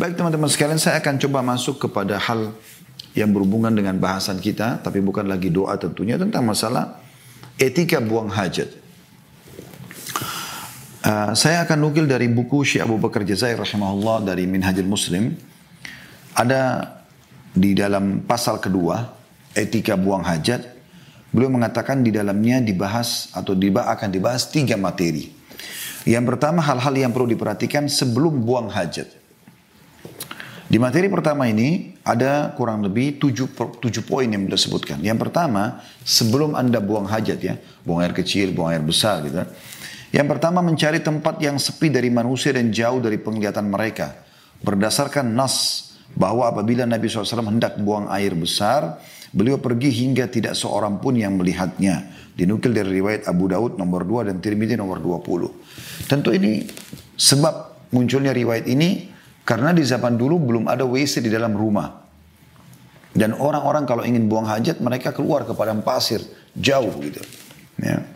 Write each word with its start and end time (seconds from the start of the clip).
Baik 0.00 0.16
teman-teman 0.16 0.48
sekalian, 0.48 0.80
saya 0.80 0.96
akan 0.96 1.20
coba 1.20 1.44
masuk 1.44 1.76
kepada 1.76 2.16
hal 2.16 2.56
yang 3.12 3.36
berhubungan 3.36 3.68
dengan 3.68 4.00
bahasan 4.00 4.40
kita, 4.40 4.80
tapi 4.80 5.04
bukan 5.04 5.28
lagi 5.28 5.52
doa 5.52 5.76
tentunya, 5.76 6.16
tentang 6.16 6.40
masalah 6.40 6.96
etika 7.60 8.00
buang 8.00 8.32
hajat. 8.32 8.72
Uh, 11.04 11.36
saya 11.36 11.68
akan 11.68 11.84
nukil 11.84 12.08
dari 12.08 12.32
buku 12.32 12.64
Syekh 12.64 12.88
Abu 12.88 12.96
Bakar 12.96 13.28
Jazair 13.28 13.60
rahimahullah 13.60 14.24
dari 14.24 14.48
Minhajul 14.48 14.88
Muslim. 14.88 15.36
Ada 16.32 16.96
di 17.52 17.76
dalam 17.76 18.24
pasal 18.24 18.56
kedua, 18.56 19.04
etika 19.52 20.00
buang 20.00 20.24
hajat, 20.24 20.64
beliau 21.28 21.52
mengatakan 21.52 22.00
di 22.00 22.08
dalamnya 22.08 22.64
dibahas 22.64 23.28
atau 23.36 23.52
akan 23.52 24.08
dibahas 24.08 24.48
tiga 24.48 24.80
materi. 24.80 25.28
Yang 26.08 26.24
pertama 26.24 26.64
hal-hal 26.64 26.96
yang 26.96 27.12
perlu 27.12 27.28
diperhatikan 27.28 27.84
sebelum 27.84 28.40
buang 28.48 28.72
hajat. 28.72 29.19
Di 30.70 30.78
materi 30.78 31.10
pertama 31.10 31.50
ini 31.50 31.98
ada 32.06 32.54
kurang 32.54 32.86
lebih 32.86 33.18
tujuh, 33.18 33.50
tujuh 33.82 34.06
poin 34.06 34.30
yang 34.30 34.46
beliau. 34.46 35.02
Yang 35.02 35.18
pertama, 35.26 35.82
sebelum 36.06 36.54
Anda 36.54 36.78
buang 36.78 37.10
hajat 37.10 37.38
ya, 37.42 37.58
buang 37.82 38.06
air 38.06 38.14
kecil, 38.14 38.54
buang 38.54 38.70
air 38.70 38.84
besar 38.86 39.26
gitu 39.26 39.42
yang 40.10 40.26
pertama 40.26 40.58
mencari 40.58 40.98
tempat 40.98 41.38
yang 41.38 41.54
sepi 41.54 41.86
dari 41.86 42.10
manusia 42.10 42.50
dan 42.50 42.74
jauh 42.74 42.98
dari 42.98 43.14
penglihatan 43.22 43.70
mereka. 43.70 44.26
Berdasarkan 44.58 45.30
nas 45.30 45.86
bahwa 46.18 46.50
apabila 46.50 46.82
Nabi 46.82 47.06
SAW 47.06 47.46
hendak 47.46 47.78
buang 47.78 48.10
air 48.10 48.34
besar, 48.34 48.98
beliau 49.30 49.62
pergi 49.62 49.86
hingga 50.02 50.26
tidak 50.26 50.58
seorang 50.58 50.98
pun 50.98 51.14
yang 51.14 51.38
melihatnya. 51.38 52.10
Dinukil 52.34 52.74
dari 52.74 52.98
riwayat 52.98 53.30
Abu 53.30 53.46
Daud 53.46 53.78
nomor 53.78 54.02
2 54.02 54.34
dan 54.34 54.36
Tirmidzi 54.42 54.74
nomor 54.74 54.98
20. 54.98 56.10
Tentu 56.10 56.34
ini 56.34 56.66
sebab 57.14 57.86
munculnya 57.94 58.34
riwayat 58.34 58.66
ini 58.66 59.09
karena 59.44 59.74
di 59.74 59.82
zaman 59.82 60.14
dulu 60.14 60.38
belum 60.38 60.64
ada 60.70 60.84
WC 60.86 61.24
di 61.24 61.30
dalam 61.32 61.56
rumah. 61.56 62.00
Dan 63.10 63.34
orang-orang 63.34 63.84
kalau 63.90 64.06
ingin 64.06 64.30
buang 64.30 64.46
hajat 64.46 64.78
mereka 64.78 65.10
keluar 65.10 65.42
ke 65.42 65.50
padang 65.50 65.82
pasir 65.82 66.22
jauh 66.54 66.94
gitu. 67.02 67.18
Ya. 67.82 68.06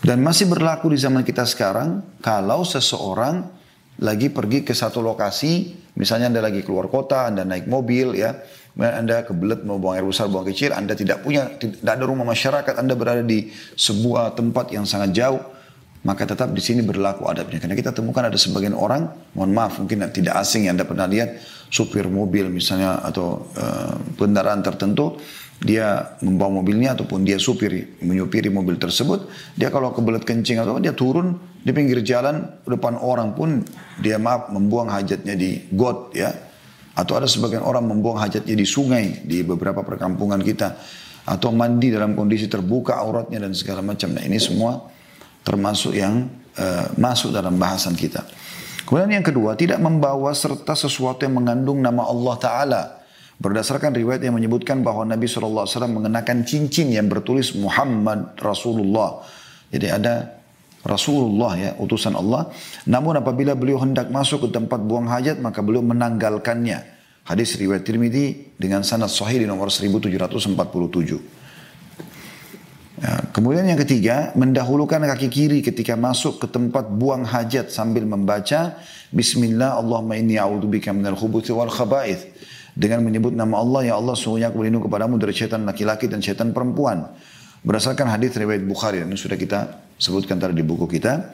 Dan 0.00 0.24
masih 0.24 0.48
berlaku 0.48 0.90
di 0.90 0.98
zaman 0.98 1.22
kita 1.22 1.44
sekarang, 1.44 2.02
kalau 2.24 2.64
seseorang 2.64 3.46
lagi 4.00 4.32
pergi 4.32 4.64
ke 4.64 4.72
satu 4.72 5.04
lokasi, 5.04 5.76
misalnya 6.00 6.32
Anda 6.32 6.40
lagi 6.40 6.64
keluar 6.64 6.88
kota, 6.88 7.28
Anda 7.28 7.44
naik 7.44 7.68
mobil 7.68 8.16
ya, 8.16 8.40
Anda 8.80 9.28
kebelet 9.28 9.60
mau 9.68 9.76
buang 9.76 10.00
air 10.00 10.06
besar, 10.08 10.32
buang 10.32 10.48
kecil, 10.48 10.72
Anda 10.72 10.96
tidak 10.96 11.20
punya, 11.20 11.52
tidak 11.60 11.84
ada 11.84 12.04
rumah 12.08 12.24
masyarakat, 12.24 12.74
Anda 12.80 12.96
berada 12.96 13.20
di 13.20 13.52
sebuah 13.76 14.32
tempat 14.40 14.72
yang 14.72 14.88
sangat 14.88 15.12
jauh, 15.12 15.44
maka 16.00 16.24
tetap 16.24 16.48
di 16.56 16.62
sini 16.64 16.80
berlaku 16.80 17.28
adabnya. 17.28 17.60
Karena 17.60 17.76
kita 17.76 17.92
temukan 17.92 18.24
ada 18.24 18.38
sebagian 18.40 18.72
orang, 18.72 19.12
mohon 19.36 19.52
maaf 19.52 19.76
mungkin 19.84 20.00
tidak 20.08 20.40
asing 20.40 20.64
yang 20.64 20.80
Anda 20.80 20.88
pernah 20.88 21.04
lihat, 21.04 21.36
supir 21.68 22.08
mobil 22.08 22.48
misalnya 22.48 23.04
atau 23.04 23.52
uh, 23.52 23.94
kendaraan 24.16 24.64
tertentu, 24.64 25.20
dia 25.60 26.16
membawa 26.24 26.64
mobilnya 26.64 26.96
ataupun 26.96 27.20
dia 27.20 27.36
supiri, 27.36 28.00
menyupiri 28.00 28.48
mobil 28.48 28.80
tersebut, 28.80 29.28
dia 29.52 29.68
kalau 29.68 29.92
kebelet 29.92 30.24
kencing 30.24 30.56
atau 30.56 30.80
dia 30.80 30.96
turun 30.96 31.36
di 31.60 31.68
pinggir 31.76 32.00
jalan 32.00 32.48
depan 32.64 32.96
orang 32.96 33.36
pun 33.36 33.60
dia 34.00 34.16
maaf 34.16 34.48
membuang 34.48 34.88
hajatnya 34.88 35.36
di 35.36 35.68
got 35.76 36.16
ya. 36.16 36.32
Atau 36.96 37.16
ada 37.16 37.28
sebagian 37.28 37.60
orang 37.60 37.86
membuang 37.86 38.18
hajatnya 38.18 38.56
di 38.56 38.66
sungai 38.66 39.20
di 39.24 39.44
beberapa 39.44 39.84
perkampungan 39.84 40.40
kita 40.40 40.80
atau 41.28 41.52
mandi 41.52 41.92
dalam 41.92 42.16
kondisi 42.16 42.48
terbuka 42.48 42.96
auratnya 42.96 43.44
dan 43.44 43.52
segala 43.52 43.84
macam. 43.84 44.16
Nah, 44.16 44.24
ini 44.24 44.40
semua 44.40 44.80
termasuk 45.42 45.96
yang 45.96 46.28
uh, 46.58 46.86
masuk 46.96 47.32
dalam 47.34 47.56
bahasan 47.56 47.96
kita. 47.96 48.24
Kemudian 48.84 49.22
yang 49.22 49.26
kedua, 49.26 49.54
tidak 49.54 49.78
membawa 49.78 50.34
serta 50.34 50.74
sesuatu 50.74 51.22
yang 51.22 51.38
mengandung 51.38 51.78
nama 51.78 52.06
Allah 52.10 52.34
Ta'ala 52.38 52.82
Berdasarkan 53.40 53.96
riwayat 53.96 54.20
yang 54.20 54.36
menyebutkan 54.36 54.84
bahwa 54.84 55.00
Nabi 55.08 55.24
SAW 55.24 55.64
mengenakan 55.88 56.44
cincin 56.44 56.92
yang 56.92 57.08
bertulis 57.08 57.56
Muhammad 57.56 58.36
Rasulullah. 58.36 59.24
Jadi 59.72 59.88
ada 59.88 60.44
Rasulullah 60.84 61.56
ya, 61.56 61.70
utusan 61.80 62.20
Allah. 62.20 62.52
Namun 62.84 63.16
apabila 63.16 63.56
beliau 63.56 63.80
hendak 63.80 64.12
masuk 64.12 64.44
ke 64.44 64.48
tempat 64.52 64.84
buang 64.84 65.08
hajat, 65.08 65.40
maka 65.40 65.64
beliau 65.64 65.80
menanggalkannya. 65.80 66.84
Hadis 67.24 67.56
riwayat 67.56 67.88
Tirmidzi 67.88 68.60
dengan 68.60 68.84
sanad 68.84 69.08
sahih 69.08 69.40
di 69.40 69.48
nomor 69.48 69.72
1747. 69.72 71.39
Ya, 73.00 73.16
kemudian 73.32 73.64
yang 73.64 73.80
ketiga, 73.80 74.28
mendahulukan 74.36 75.00
kaki 75.00 75.32
kiri 75.32 75.58
ketika 75.64 75.96
masuk 75.96 76.36
ke 76.36 76.46
tempat 76.52 76.84
buang 76.92 77.24
hajat 77.24 77.72
sambil 77.72 78.04
membaca 78.04 78.76
Bismillah 79.08 79.80
Allahumma 79.80 80.20
inni 80.20 80.36
a'udzubika 80.36 80.92
minal 80.92 81.16
khubuthi 81.16 81.48
wal 81.56 81.72
khaba'ith. 81.72 82.28
Dengan 82.76 83.00
menyebut 83.00 83.32
nama 83.32 83.56
Allah 83.56 83.88
ya 83.88 83.94
Allah 83.96 84.12
sungguhnya 84.12 84.52
aku 84.52 84.60
berlindung 84.60 84.84
kepadamu 84.84 85.16
dari 85.16 85.32
setan 85.32 85.64
laki-laki 85.64 86.12
dan 86.12 86.20
setan 86.20 86.52
perempuan. 86.52 87.08
Berdasarkan 87.64 88.04
hadis 88.04 88.36
riwayat 88.36 88.68
Bukhari 88.68 89.00
yang 89.00 89.08
sudah 89.16 89.40
kita 89.40 89.80
sebutkan 89.96 90.36
tadi 90.36 90.60
di 90.60 90.64
buku 90.64 90.84
kita. 90.84 91.32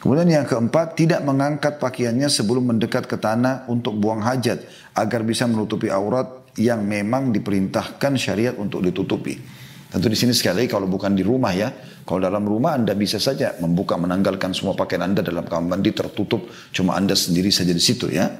Kemudian 0.00 0.32
yang 0.32 0.48
keempat 0.48 0.96
tidak 0.96 1.20
mengangkat 1.28 1.76
pakaiannya 1.76 2.32
sebelum 2.32 2.72
mendekat 2.72 3.04
ke 3.04 3.20
tanah 3.20 3.68
untuk 3.68 4.00
buang 4.00 4.24
hajat 4.24 4.64
agar 4.96 5.20
bisa 5.28 5.44
menutupi 5.44 5.92
aurat 5.92 6.40
yang 6.56 6.82
memang 6.88 7.36
diperintahkan 7.36 8.16
syariat 8.16 8.56
untuk 8.56 8.80
ditutupi 8.80 9.61
tentu 9.92 10.08
di 10.08 10.16
sini 10.16 10.32
sekali 10.32 10.64
kalau 10.64 10.88
bukan 10.88 11.12
di 11.12 11.20
rumah 11.20 11.52
ya 11.52 11.68
kalau 12.08 12.24
dalam 12.24 12.42
rumah 12.48 12.80
anda 12.80 12.96
bisa 12.96 13.20
saja 13.20 13.60
membuka 13.60 14.00
menanggalkan 14.00 14.56
semua 14.56 14.72
pakaian 14.72 15.04
anda 15.04 15.20
dalam 15.20 15.44
kamar 15.44 15.76
mandi 15.76 15.92
tertutup 15.92 16.48
cuma 16.72 16.96
anda 16.96 17.12
sendiri 17.12 17.52
saja 17.52 17.76
di 17.76 17.82
situ 17.84 18.08
ya 18.08 18.32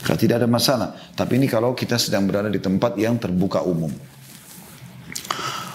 kalau 0.00 0.18
tidak 0.18 0.40
ada 0.44 0.48
masalah. 0.48 0.96
Tapi 1.12 1.36
ini 1.36 1.46
kalau 1.46 1.76
kita 1.76 2.00
sedang 2.00 2.24
berada 2.24 2.48
di 2.48 2.60
tempat 2.60 2.96
yang 2.96 3.20
terbuka 3.20 3.60
umum. 3.60 3.92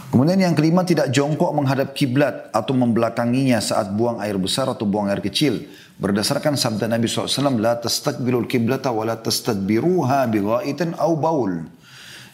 Kemudian 0.09 0.40
yang 0.40 0.56
kelima 0.56 0.88
tidak 0.88 1.12
jongkok 1.12 1.52
menghadap 1.52 1.91
kiblat 1.91 2.47
atau 2.56 2.72
membelakanginya 2.72 3.59
saat 3.59 3.91
buang 3.91 4.24
air 4.24 4.40
besar 4.40 4.72
atau 4.72 4.88
buang 4.88 5.12
air 5.12 5.19
kecil. 5.19 5.68
Berdasarkan 6.00 6.56
sabda 6.56 6.88
Nabi 6.88 7.08
SAW, 7.08 7.59
La 7.59 7.75
tastakbilul 7.75 8.47
kiblata 8.47 8.96
wa 8.96 9.03
la 9.03 9.19
tastadbiruha 9.19 10.24
bighaitin 10.31 10.96
au 10.96 11.19
baul. 11.19 11.68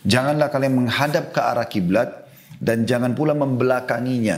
Janganlah 0.06 0.54
kalian 0.54 0.78
menghadap 0.78 1.34
ke 1.34 1.42
arah 1.42 1.66
kiblat 1.66 2.21
dan 2.62 2.86
jangan 2.86 3.18
pula 3.18 3.34
membelakanginya 3.34 4.38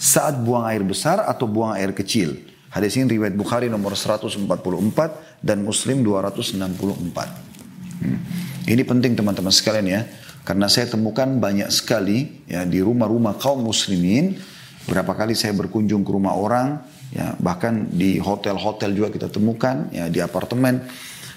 saat 0.00 0.40
buang 0.40 0.64
air 0.64 0.80
besar 0.80 1.28
atau 1.28 1.44
buang 1.44 1.76
air 1.76 1.92
kecil. 1.92 2.40
Hadis 2.72 2.96
ini 2.98 3.20
riwayat 3.20 3.36
Bukhari 3.36 3.68
nomor 3.70 3.94
144 3.94 4.48
dan 5.44 5.62
Muslim 5.62 6.02
264. 6.02 6.58
Hmm. 8.02 8.18
Ini 8.64 8.82
penting 8.82 9.14
teman-teman 9.14 9.52
sekalian 9.52 9.86
ya. 9.86 10.02
Karena 10.42 10.66
saya 10.66 10.90
temukan 10.90 11.24
banyak 11.38 11.70
sekali 11.70 12.44
ya 12.48 12.66
di 12.66 12.82
rumah-rumah 12.82 13.38
kaum 13.38 13.62
muslimin. 13.62 14.34
Berapa 14.90 15.14
kali 15.14 15.38
saya 15.38 15.54
berkunjung 15.54 16.02
ke 16.02 16.10
rumah 16.10 16.34
orang. 16.34 16.82
ya 17.14 17.38
Bahkan 17.38 17.94
di 17.94 18.18
hotel-hotel 18.18 18.90
juga 18.92 19.08
kita 19.14 19.28
temukan. 19.30 19.88
ya 19.94 20.10
Di 20.10 20.18
apartemen. 20.18 20.82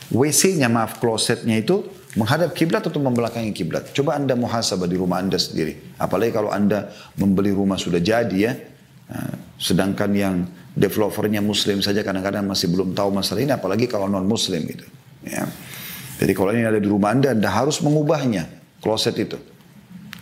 WC-nya 0.09 0.71
maaf 0.71 1.03
klosetnya 1.03 1.59
itu 1.59 1.83
menghadap 2.17 2.57
kiblat 2.57 2.81
atau 2.81 2.97
membelakangi 2.97 3.53
kiblat. 3.53 3.93
Coba 3.93 4.17
anda 4.17 4.33
muhasabah 4.33 4.89
di 4.89 4.97
rumah 4.97 5.21
anda 5.21 5.37
sendiri. 5.37 5.95
Apalagi 6.01 6.33
kalau 6.33 6.49
anda 6.49 6.89
membeli 7.15 7.53
rumah 7.53 7.77
sudah 7.77 8.01
jadi 8.01 8.37
ya. 8.37 8.53
Nah, 9.07 9.47
sedangkan 9.55 10.11
yang 10.11 10.35
developernya 10.77 11.41
muslim 11.41 11.81
saja 11.81 12.05
kadang-kadang 12.05 12.45
masih 12.45 12.69
belum 12.69 12.93
tahu 12.93 13.09
masalah 13.09 13.41
ini 13.41 13.49
apalagi 13.49 13.89
kalau 13.89 14.05
non 14.05 14.29
muslim 14.29 14.61
gitu 14.69 14.85
ya 15.25 15.49
jadi 16.21 16.31
kalau 16.37 16.53
ini 16.53 16.69
ada 16.69 16.77
di 16.77 16.85
rumah 16.85 17.17
anda 17.17 17.33
anda 17.33 17.49
harus 17.49 17.81
mengubahnya 17.81 18.45
kloset 18.77 19.17
itu 19.17 19.41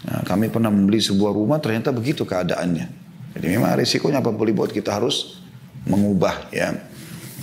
nah, 0.07 0.23
kami 0.23 0.47
pernah 0.47 0.71
membeli 0.71 1.03
sebuah 1.03 1.35
rumah 1.35 1.59
ternyata 1.59 1.91
begitu 1.91 2.23
keadaannya 2.23 2.87
jadi 3.35 3.45
memang 3.59 3.75
risikonya 3.75 4.23
apa 4.23 4.31
boleh 4.31 4.55
buat 4.55 4.71
kita 4.71 4.95
harus 4.95 5.43
mengubah 5.83 6.55
ya 6.55 6.71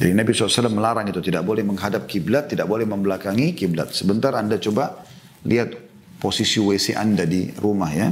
jadi 0.02 0.18
Nabi 0.18 0.34
SAW 0.34 0.66
melarang 0.74 1.06
itu 1.06 1.22
tidak 1.22 1.46
boleh 1.46 1.62
menghadap 1.62 2.10
kiblat 2.10 2.50
tidak 2.50 2.66
boleh 2.66 2.82
membelakangi 2.82 3.54
kiblat 3.54 3.94
sebentar 3.94 4.34
anda 4.34 4.58
coba 4.58 5.06
lihat 5.46 5.78
posisi 6.18 6.58
WC 6.58 6.98
anda 6.98 7.22
di 7.22 7.54
rumah 7.54 7.90
ya 7.94 8.10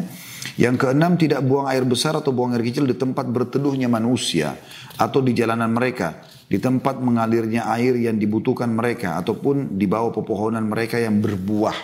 yang 0.57 0.77
keenam 0.77 1.17
tidak 1.17 1.45
buang 1.45 1.69
air 1.69 1.85
besar 1.85 2.17
atau 2.17 2.33
buang 2.33 2.57
air 2.57 2.65
kecil 2.65 2.89
di 2.89 2.97
tempat 2.97 3.29
berteduhnya 3.29 3.89
manusia 3.89 4.57
atau 4.97 5.25
di 5.25 5.33
jalanan 5.33 5.73
mereka, 5.73 6.21
di 6.49 6.61
tempat 6.61 7.01
mengalirnya 7.01 7.69
air 7.73 7.97
yang 7.97 8.17
dibutuhkan 8.21 8.69
mereka 8.69 9.17
ataupun 9.21 9.77
di 9.81 9.89
bawah 9.89 10.13
pepohonan 10.13 10.65
mereka 10.69 11.01
yang 11.01 11.21
berbuah. 11.21 11.77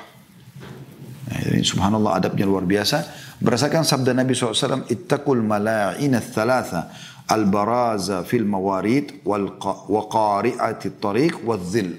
Nah, 1.26 1.38
ini 1.52 1.64
subhanallah 1.64 2.20
adabnya 2.20 2.44
luar 2.44 2.68
biasa. 2.68 2.98
Berdasarkan 3.40 3.84
sabda 3.84 4.12
Nabi 4.16 4.32
SAW, 4.32 4.88
Ittaqul 4.88 5.40
mala'ina 5.44 6.20
thalatha 6.22 6.92
al-baraza 7.26 8.22
fil 8.22 8.46
mawarid 8.46 9.22
wal 9.26 9.58
waqari'ati 9.90 10.98
tariq 10.98 11.42
wal 11.42 11.62
zil. 11.62 11.98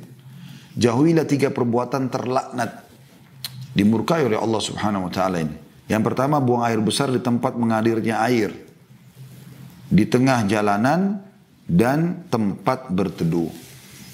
Jauhilah 0.78 1.26
tiga 1.26 1.50
perbuatan 1.50 2.08
terlaknat 2.08 2.86
dimurkai 3.74 4.26
oleh 4.26 4.40
Allah 4.40 4.62
Subhanahu 4.62 5.10
wa 5.10 5.12
taala 5.12 5.44
ini. 5.44 5.56
Yang 5.88 6.04
pertama 6.12 6.44
buang 6.44 6.68
air 6.68 6.80
besar 6.84 7.08
di 7.12 7.20
tempat 7.24 7.56
mengalirnya 7.56 8.20
air 8.24 8.52
di 9.88 10.04
tengah 10.04 10.44
jalanan 10.48 11.24
dan 11.64 12.28
tempat 12.28 12.92
berteduh. 12.92 13.48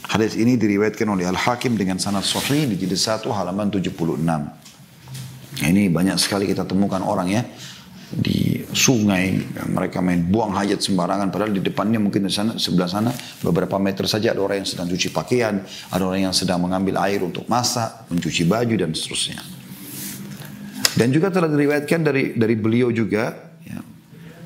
Hadis 0.05 0.37
ini 0.37 0.59
diriwayatkan 0.59 1.07
oleh 1.09 1.25
Al-Hakim 1.25 1.73
dengan 1.73 1.97
sanad 1.97 2.27
sahih 2.27 2.69
di 2.69 2.75
jilid 2.77 2.99
1 2.99 3.25
halaman 3.33 3.71
76. 3.73 4.21
Nah, 4.21 5.67
ini 5.69 5.89
banyak 5.89 6.17
sekali 6.21 6.45
kita 6.49 6.67
temukan 6.67 7.01
orang 7.01 7.29
ya 7.33 7.41
di 8.13 8.52
sungai 8.73 9.39
mereka 9.69 10.01
main 10.01 10.19
buang 10.25 10.53
hajat 10.53 10.81
sembarangan. 10.81 11.29
Padahal 11.29 11.53
di 11.55 11.61
depannya 11.61 12.01
mungkin 12.01 12.27
di 12.27 12.33
sana 12.33 12.57
sebelah 12.57 12.89
sana 12.89 13.11
beberapa 13.39 13.77
meter 13.77 14.09
saja 14.09 14.33
ada 14.33 14.41
orang 14.41 14.65
yang 14.65 14.69
sedang 14.69 14.89
cuci 14.89 15.13
pakaian 15.13 15.61
ada 15.93 16.03
orang 16.03 16.29
yang 16.29 16.35
sedang 16.35 16.59
mengambil 16.59 16.99
air 17.05 17.21
untuk 17.21 17.47
masak 17.47 18.09
mencuci 18.09 18.43
baju 18.49 18.75
dan 18.75 18.91
seterusnya. 18.91 19.39
Dan 20.93 21.09
juga 21.09 21.33
telah 21.33 21.49
diriwayatkan 21.49 21.99
dari 22.05 22.23
dari 22.37 22.53
beliau 22.53 22.93
juga 22.93 23.33
ya, 23.65 23.79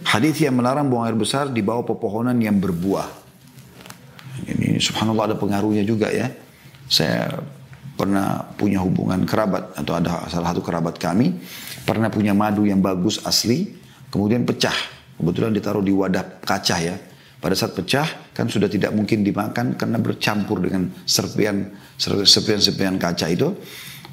hadis 0.07 0.39
yang 0.39 0.55
melarang 0.55 0.87
buang 0.87 1.07
air 1.07 1.17
besar 1.17 1.51
di 1.51 1.59
bawah 1.59 1.83
pepohonan 1.83 2.39
yang 2.39 2.55
berbuah. 2.59 3.07
Ini 4.47 4.79
subhanallah 4.79 5.33
ada 5.33 5.37
pengaruhnya 5.39 5.83
juga 5.83 6.07
ya. 6.07 6.31
Saya 6.87 7.35
pernah 7.97 8.45
punya 8.55 8.79
hubungan 8.79 9.25
kerabat 9.25 9.73
atau 9.73 9.97
ada 9.97 10.29
salah 10.29 10.53
satu 10.53 10.61
kerabat 10.61 11.01
kami 11.01 11.33
pernah 11.87 12.11
punya 12.11 12.35
madu 12.35 12.67
yang 12.67 12.83
bagus 12.83 13.23
asli, 13.23 13.76
kemudian 14.11 14.43
pecah. 14.47 14.75
Kebetulan 15.17 15.51
ditaruh 15.55 15.81
di 15.81 15.93
wadah 15.93 16.41
kaca 16.45 16.77
ya. 16.77 16.95
Pada 17.37 17.53
saat 17.53 17.77
pecah 17.77 18.33
kan 18.33 18.49
sudah 18.49 18.65
tidak 18.65 18.93
mungkin 18.93 19.21
dimakan 19.21 19.77
karena 19.77 20.01
bercampur 20.01 20.57
dengan 20.57 20.89
serpian 21.05 21.69
serpian-serpian 21.97 22.97
kaca 22.97 23.29
itu. 23.29 23.53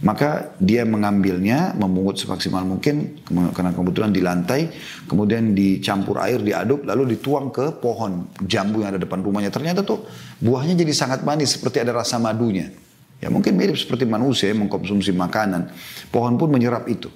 Maka 0.04 0.52
dia 0.60 0.84
mengambilnya, 0.84 1.72
memungut 1.80 2.20
semaksimal 2.20 2.60
mungkin 2.66 3.24
karena 3.24 3.72
kebetulan 3.72 4.12
di 4.12 4.20
lantai, 4.20 4.68
kemudian 5.08 5.56
dicampur 5.56 6.20
air, 6.20 6.44
diaduk, 6.44 6.84
lalu 6.84 7.16
dituang 7.16 7.48
ke 7.48 7.80
pohon 7.80 8.28
jambu 8.44 8.84
yang 8.84 8.92
ada 8.92 9.00
depan 9.00 9.24
rumahnya. 9.24 9.48
Ternyata 9.48 9.80
tuh 9.80 10.04
buahnya 10.44 10.76
jadi 10.76 10.92
sangat 10.92 11.24
manis 11.24 11.56
seperti 11.56 11.80
ada 11.80 11.96
rasa 11.96 12.20
madunya. 12.20 12.68
Ya 13.22 13.32
mungkin 13.32 13.56
mirip 13.56 13.80
seperti 13.80 14.04
manusia 14.04 14.52
yang 14.52 14.68
mengkonsumsi 14.68 15.14
makanan. 15.16 15.72
Pohon 16.12 16.36
pun 16.36 16.52
menyerap 16.52 16.84
itu. 16.90 17.08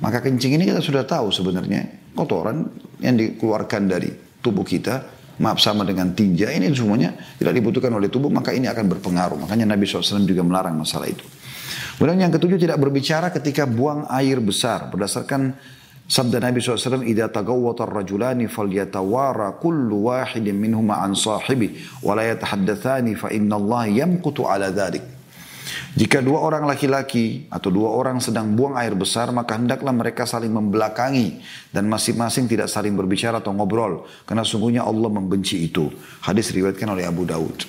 Maka 0.00 0.24
kencing 0.24 0.56
ini 0.56 0.64
kita 0.64 0.80
sudah 0.80 1.04
tahu 1.04 1.28
sebenarnya 1.28 2.03
kotoran 2.14 2.64
yang 3.02 3.18
dikeluarkan 3.18 3.82
dari 3.90 4.08
tubuh 4.40 4.62
kita, 4.62 5.04
maaf 5.42 5.58
sama 5.58 5.82
dengan 5.82 6.14
tinja, 6.14 6.48
ini 6.54 6.70
semuanya 6.70 7.12
tidak 7.36 7.58
dibutuhkan 7.58 7.90
oleh 7.90 8.06
tubuh, 8.06 8.30
maka 8.30 8.54
ini 8.54 8.70
akan 8.70 8.86
berpengaruh. 8.96 9.38
Makanya 9.44 9.74
Nabi 9.74 9.84
SAW 9.84 10.22
juga 10.22 10.46
melarang 10.46 10.78
masalah 10.78 11.10
itu. 11.10 11.26
Kemudian 11.98 12.26
yang 12.26 12.32
ketujuh 12.34 12.58
tidak 12.58 12.78
berbicara 12.78 13.30
ketika 13.30 13.66
buang 13.66 14.06
air 14.10 14.42
besar. 14.42 14.90
Berdasarkan 14.90 15.54
sabda 16.10 16.42
Nabi 16.42 16.58
SAW, 16.58 17.06
Ida 17.06 17.30
tagawwata 17.30 17.86
rajulani 17.86 18.50
falyatawara 18.50 19.58
kullu 19.62 20.10
wahidin 20.10 20.58
minhuma 20.58 21.02
an 21.02 21.14
sahibi, 21.14 21.78
wa 22.02 22.18
la 22.18 22.34
yatahaddathani 22.34 23.14
fa 23.14 23.30
inna 23.30 23.58
Allah 23.58 23.90
yamkutu 23.90 24.46
ala 24.46 24.74
dharik. 24.74 25.13
Jika 25.96 26.20
dua 26.20 26.44
orang 26.44 26.68
laki-laki 26.68 27.48
atau 27.48 27.72
dua 27.72 27.94
orang 27.94 28.20
sedang 28.20 28.52
buang 28.52 28.76
air 28.76 28.92
besar, 28.92 29.32
maka 29.32 29.56
hendaklah 29.56 29.94
mereka 29.96 30.28
saling 30.28 30.52
membelakangi 30.52 31.40
dan 31.72 31.88
masing-masing 31.88 32.44
tidak 32.44 32.68
saling 32.68 32.92
berbicara 32.92 33.40
atau 33.40 33.54
ngobrol. 33.56 34.04
Karena 34.28 34.44
sungguhnya 34.44 34.84
Allah 34.84 35.08
membenci 35.08 35.64
itu. 35.64 35.88
Hadis 36.20 36.52
riwayatkan 36.52 36.88
oleh 36.92 37.08
Abu 37.08 37.24
Daud. 37.24 37.64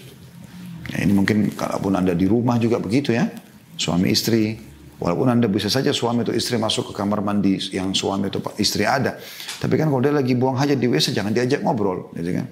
Ya, 0.91 1.07
ini 1.07 1.15
mungkin 1.15 1.55
kalaupun 1.55 1.95
anda 1.95 2.11
di 2.11 2.27
rumah 2.27 2.59
juga 2.59 2.77
begitu 2.83 3.15
ya. 3.15 3.31
Suami 3.75 4.11
istri, 4.11 4.55
walaupun 4.99 5.27
anda 5.31 5.47
bisa 5.47 5.67
saja 5.67 5.91
suami 5.91 6.23
atau 6.23 6.35
istri 6.35 6.55
masuk 6.55 6.91
ke 6.91 6.93
kamar 6.95 7.19
mandi 7.19 7.59
yang 7.71 7.91
suami 7.95 8.27
atau 8.27 8.43
istri 8.59 8.83
ada. 8.83 9.19
Tapi 9.59 9.75
kan 9.79 9.87
kalau 9.87 10.03
dia 10.03 10.13
lagi 10.15 10.35
buang 10.35 10.55
hajat 10.59 10.77
di 10.79 10.87
WC 10.87 11.15
jangan 11.15 11.31
diajak 11.31 11.63
ngobrol. 11.63 12.11
Gitu 12.15 12.31
kan. 12.43 12.47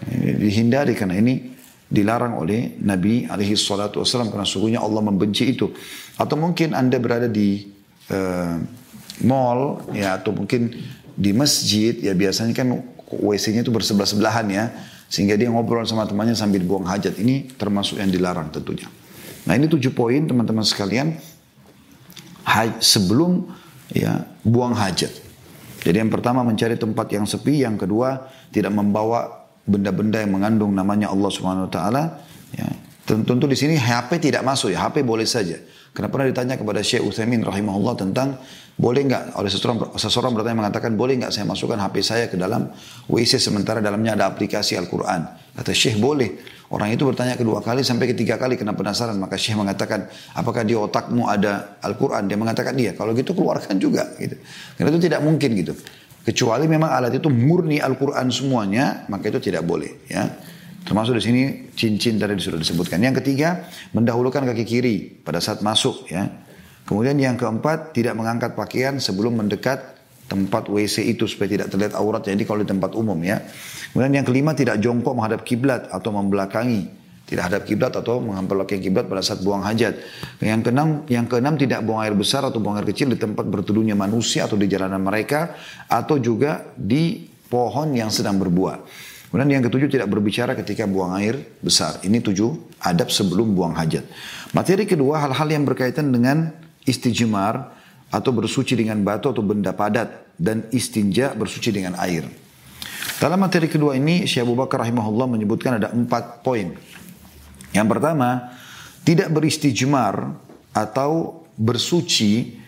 Ini 0.00 0.40
dihindari 0.40 0.96
karena 0.96 1.20
ini 1.20 1.59
dilarang 1.90 2.38
oleh 2.38 2.78
Nabi 2.78 3.26
alaihi 3.26 3.58
salatu 3.58 3.98
wasallam 3.98 4.30
karena 4.30 4.46
sungguhnya 4.46 4.78
Allah 4.78 5.02
membenci 5.02 5.50
itu. 5.50 5.74
Atau 6.14 6.38
mungkin 6.38 6.72
Anda 6.72 7.02
berada 7.02 7.26
di 7.26 7.66
uh, 8.14 8.56
mall 9.26 9.90
ya 9.92 10.16
atau 10.22 10.30
mungkin 10.30 10.70
di 11.18 11.34
masjid 11.34 11.98
ya 11.98 12.14
biasanya 12.14 12.54
kan 12.54 12.78
WC-nya 13.10 13.66
itu 13.66 13.74
bersebelah-sebelahan 13.74 14.46
ya 14.54 14.70
sehingga 15.10 15.34
dia 15.34 15.50
ngobrol 15.50 15.82
sama 15.82 16.06
temannya 16.06 16.38
sambil 16.38 16.62
buang 16.62 16.86
hajat. 16.86 17.18
Ini 17.18 17.58
termasuk 17.58 17.98
yang 17.98 18.14
dilarang 18.14 18.54
tentunya. 18.54 18.86
Nah, 19.50 19.58
ini 19.58 19.66
tujuh 19.66 19.90
poin 19.90 20.22
teman-teman 20.22 20.62
sekalian 20.62 21.18
sebelum 22.78 23.50
ya 23.90 24.22
buang 24.46 24.78
hajat. 24.78 25.10
Jadi 25.80 25.96
yang 25.96 26.12
pertama 26.12 26.44
mencari 26.46 26.76
tempat 26.76 27.10
yang 27.10 27.24
sepi, 27.24 27.64
yang 27.64 27.74
kedua 27.80 28.30
tidak 28.52 28.70
membawa 28.70 29.39
benda-benda 29.70 30.18
yang 30.18 30.34
mengandung 30.34 30.74
namanya 30.74 31.14
Allah 31.14 31.30
Subhanahu 31.30 31.70
wa 31.70 31.72
taala 31.72 32.02
ya. 32.50 32.66
Tentu 33.06 33.46
di 33.50 33.58
sini 33.58 33.74
HP 33.74 34.22
tidak 34.22 34.46
masuk 34.46 34.70
ya, 34.70 34.86
HP 34.86 35.02
boleh 35.02 35.26
saja. 35.26 35.58
Karena 35.90 36.06
pernah 36.06 36.30
ditanya 36.30 36.54
kepada 36.54 36.78
Syekh 36.78 37.02
Utsaimin 37.02 37.42
rahimahullah 37.42 37.98
tentang 37.98 38.38
boleh 38.78 39.02
nggak 39.10 39.34
oleh 39.34 39.50
seseorang 39.50 39.90
seseorang 39.98 40.32
bertanya 40.38 40.56
mengatakan 40.62 40.94
boleh 40.94 41.18
nggak 41.18 41.34
saya 41.34 41.42
masukkan 41.42 41.76
HP 41.82 41.96
saya 42.06 42.24
ke 42.30 42.38
dalam 42.38 42.70
WC 43.10 43.42
sementara 43.42 43.82
dalamnya 43.82 44.14
ada 44.14 44.30
aplikasi 44.30 44.78
Al-Qur'an. 44.78 45.26
Kata 45.58 45.74
Syekh 45.74 45.98
boleh. 45.98 46.62
Orang 46.70 46.86
itu 46.94 47.02
bertanya 47.02 47.34
kedua 47.34 47.58
kali 47.58 47.82
sampai 47.82 48.14
ketiga 48.14 48.38
kali 48.38 48.54
kena 48.54 48.78
penasaran 48.78 49.18
maka 49.18 49.34
Syekh 49.34 49.58
mengatakan 49.58 50.06
apakah 50.38 50.62
di 50.62 50.78
otakmu 50.78 51.26
ada 51.26 51.82
Al-Qur'an? 51.82 52.30
Dia 52.30 52.38
mengatakan 52.38 52.78
iya. 52.78 52.94
Kalau 52.94 53.10
gitu 53.10 53.34
keluarkan 53.34 53.74
juga 53.82 54.14
gitu. 54.22 54.38
Karena 54.78 54.94
itu 54.94 55.00
tidak 55.10 55.20
mungkin 55.26 55.50
gitu. 55.58 55.74
Kecuali 56.20 56.68
memang 56.68 56.92
alat 56.92 57.16
itu 57.16 57.32
murni 57.32 57.80
Al-Quran 57.80 58.28
semuanya, 58.28 59.08
maka 59.08 59.32
itu 59.32 59.40
tidak 59.40 59.64
boleh. 59.64 60.04
Ya. 60.04 60.28
Termasuk 60.84 61.16
di 61.16 61.22
sini 61.24 61.42
cincin 61.72 62.20
tadi 62.20 62.36
sudah 62.36 62.60
disebutkan. 62.60 63.00
Yang 63.00 63.24
ketiga, 63.24 63.68
mendahulukan 63.96 64.44
kaki 64.44 64.64
kiri 64.68 64.96
pada 65.24 65.40
saat 65.40 65.64
masuk. 65.64 66.08
Ya. 66.12 66.28
Kemudian 66.84 67.16
yang 67.16 67.40
keempat, 67.40 67.96
tidak 67.96 68.16
mengangkat 68.20 68.52
pakaian 68.52 69.00
sebelum 69.00 69.40
mendekat 69.40 69.96
tempat 70.28 70.68
WC 70.68 71.08
itu 71.10 71.24
supaya 71.24 71.48
tidak 71.48 71.72
terlihat 71.72 71.96
aurat. 71.96 72.22
Jadi 72.22 72.44
kalau 72.44 72.62
di 72.62 72.68
tempat 72.68 72.92
umum 72.92 73.16
ya. 73.24 73.40
Kemudian 73.90 74.20
yang 74.20 74.26
kelima, 74.28 74.52
tidak 74.52 74.76
jongkok 74.78 75.16
menghadap 75.16 75.40
kiblat 75.42 75.88
atau 75.88 76.12
membelakangi 76.12 76.99
tidak 77.30 77.46
hadap 77.46 77.62
kiblat 77.62 77.94
atau 77.94 78.18
menghadap 78.18 78.66
kiblat 78.66 79.06
pada 79.06 79.22
saat 79.22 79.38
buang 79.46 79.62
hajat. 79.62 79.94
Yang 80.42 80.60
keenam, 80.66 80.88
yang 81.06 81.30
keenam 81.30 81.54
tidak 81.54 81.86
buang 81.86 82.02
air 82.02 82.18
besar 82.18 82.42
atau 82.42 82.58
buang 82.58 82.74
air 82.82 82.90
kecil 82.90 83.14
di 83.14 83.18
tempat 83.22 83.46
berteduhnya 83.46 83.94
manusia 83.94 84.50
atau 84.50 84.58
di 84.58 84.66
jalanan 84.66 84.98
mereka 84.98 85.54
atau 85.86 86.18
juga 86.18 86.74
di 86.74 87.30
pohon 87.46 87.94
yang 87.94 88.10
sedang 88.10 88.34
berbuah. 88.42 88.82
Kemudian 89.30 89.62
yang 89.62 89.64
ketujuh 89.70 89.86
tidak 89.94 90.10
berbicara 90.10 90.58
ketika 90.58 90.90
buang 90.90 91.14
air 91.14 91.38
besar. 91.62 92.02
Ini 92.02 92.18
tujuh 92.18 92.82
adab 92.82 93.14
sebelum 93.14 93.54
buang 93.54 93.78
hajat. 93.78 94.02
Materi 94.50 94.90
kedua 94.90 95.22
hal-hal 95.22 95.46
yang 95.54 95.62
berkaitan 95.62 96.10
dengan 96.10 96.50
istijmar 96.82 97.78
atau 98.10 98.34
bersuci 98.34 98.74
dengan 98.74 98.98
batu 99.06 99.30
atau 99.30 99.46
benda 99.46 99.70
padat 99.70 100.34
dan 100.34 100.66
istinja 100.74 101.30
bersuci 101.38 101.70
dengan 101.70 101.94
air. 102.02 102.26
Dalam 103.22 103.38
materi 103.38 103.70
kedua 103.70 103.94
ini 103.94 104.26
Syekh 104.26 104.42
Abu 104.42 104.58
Bakar 104.58 104.82
rahimahullah 104.82 105.30
menyebutkan 105.30 105.78
ada 105.78 105.94
empat 105.94 106.42
poin 106.42 106.74
yang 107.70 107.86
pertama, 107.86 108.50
tidak 109.06 109.30
beristijmar 109.30 110.34
atau 110.74 111.42
bersuci 111.58 112.58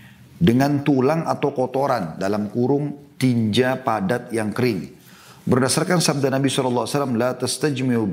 dengan 0.42 0.82
tulang 0.82 1.22
atau 1.22 1.54
kotoran 1.54 2.18
dalam 2.18 2.50
kurung 2.50 3.14
tinja 3.14 3.78
padat 3.78 4.34
yang 4.34 4.50
kering. 4.50 4.98
Berdasarkan 5.42 5.98
sabda 5.98 6.30
Nabi 6.30 6.46
SAW, 6.46 6.86
tastajmiru 7.42 8.06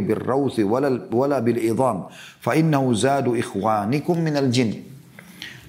bir 0.00 0.20
rawthi 0.20 0.64
wala, 0.64 0.88
wala 1.12 1.44
bil 1.44 1.60
idham, 1.60 2.08
fa 2.40 2.56
innahu 2.56 2.88
zadu 2.96 3.36
ikhwanikum 3.36 4.16
minal 4.16 4.48
jin. 4.48 4.80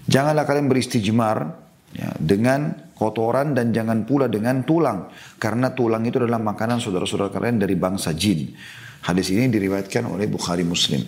Janganlah 0.07 0.47
kalian 0.47 0.71
beristijmar 0.71 1.51
ya, 1.91 2.15
dengan 2.15 2.91
kotoran 2.95 3.51
dan 3.51 3.75
jangan 3.75 4.07
pula 4.07 4.31
dengan 4.31 4.63
tulang. 4.63 5.11
Karena 5.35 5.75
tulang 5.75 6.03
itu 6.07 6.19
adalah 6.19 6.39
makanan 6.39 6.79
saudara-saudara 6.79 7.31
kalian 7.31 7.59
dari 7.59 7.75
bangsa 7.75 8.15
jin. 8.15 8.55
Hadis 9.01 9.33
ini 9.33 9.49
diriwayatkan 9.49 10.05
oleh 10.05 10.29
Bukhari 10.29 10.61
Muslim. 10.61 11.01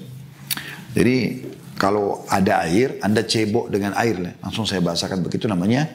Jadi 0.93 1.45
kalau 1.77 2.25
ada 2.29 2.65
air, 2.65 2.97
Anda 3.01 3.25
cebok 3.25 3.69
dengan 3.69 3.97
air. 3.97 4.17
Langsung 4.41 4.65
saya 4.65 4.81
bahasakan 4.81 5.25
begitu 5.25 5.45
namanya 5.45 5.85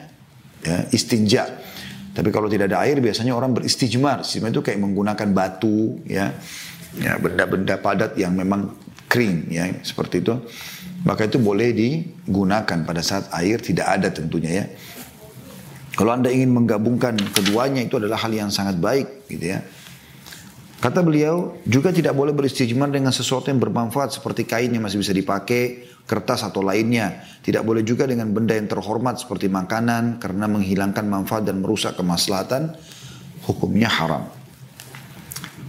ya, 0.63 0.87
istinja. 0.91 1.47
Tapi 2.15 2.29
kalau 2.35 2.51
tidak 2.51 2.71
ada 2.71 2.83
air 2.83 2.99
biasanya 2.99 3.31
orang 3.35 3.55
beristijmar. 3.55 4.23
Istijmar 4.23 4.51
itu 4.51 4.63
kayak 4.63 4.79
menggunakan 4.79 5.27
batu 5.31 6.03
ya. 6.07 6.35
Ya, 6.97 7.21
benda-benda 7.21 7.77
padat 7.77 8.17
yang 8.17 8.33
memang 8.33 8.75
kering 9.07 9.51
ya, 9.53 9.69
seperti 9.85 10.25
itu. 10.25 10.35
Maka 11.05 11.31
itu 11.31 11.39
boleh 11.39 11.71
digunakan 11.71 12.79
pada 12.83 12.99
saat 12.99 13.31
air 13.31 13.61
tidak 13.63 13.87
ada 13.87 14.11
tentunya 14.11 14.51
ya. 14.63 14.65
Kalau 15.95 16.15
Anda 16.15 16.31
ingin 16.31 16.51
menggabungkan 16.55 17.19
keduanya 17.35 17.83
itu 17.83 17.99
adalah 17.99 18.19
hal 18.19 18.31
yang 18.31 18.51
sangat 18.51 18.79
baik 18.79 19.27
gitu 19.31 19.51
ya. 19.51 19.59
Kata 20.79 21.03
beliau, 21.03 21.59
juga 21.67 21.91
tidak 21.91 22.15
boleh 22.15 22.31
beristijmar 22.31 22.87
dengan 22.87 23.11
sesuatu 23.11 23.51
yang 23.51 23.59
bermanfaat 23.59 24.15
seperti 24.15 24.47
kain 24.47 24.71
yang 24.71 24.87
masih 24.87 25.03
bisa 25.03 25.11
dipakai, 25.11 25.83
kertas 26.07 26.47
atau 26.47 26.63
lainnya. 26.63 27.19
Tidak 27.43 27.67
boleh 27.67 27.83
juga 27.83 28.07
dengan 28.07 28.31
benda 28.31 28.55
yang 28.55 28.71
terhormat 28.71 29.19
seperti 29.19 29.51
makanan 29.51 30.23
karena 30.23 30.47
menghilangkan 30.47 31.03
manfaat 31.03 31.43
dan 31.43 31.59
merusak 31.59 31.99
kemaslahatan, 31.99 32.79
hukumnya 33.43 33.91
haram. 33.91 34.31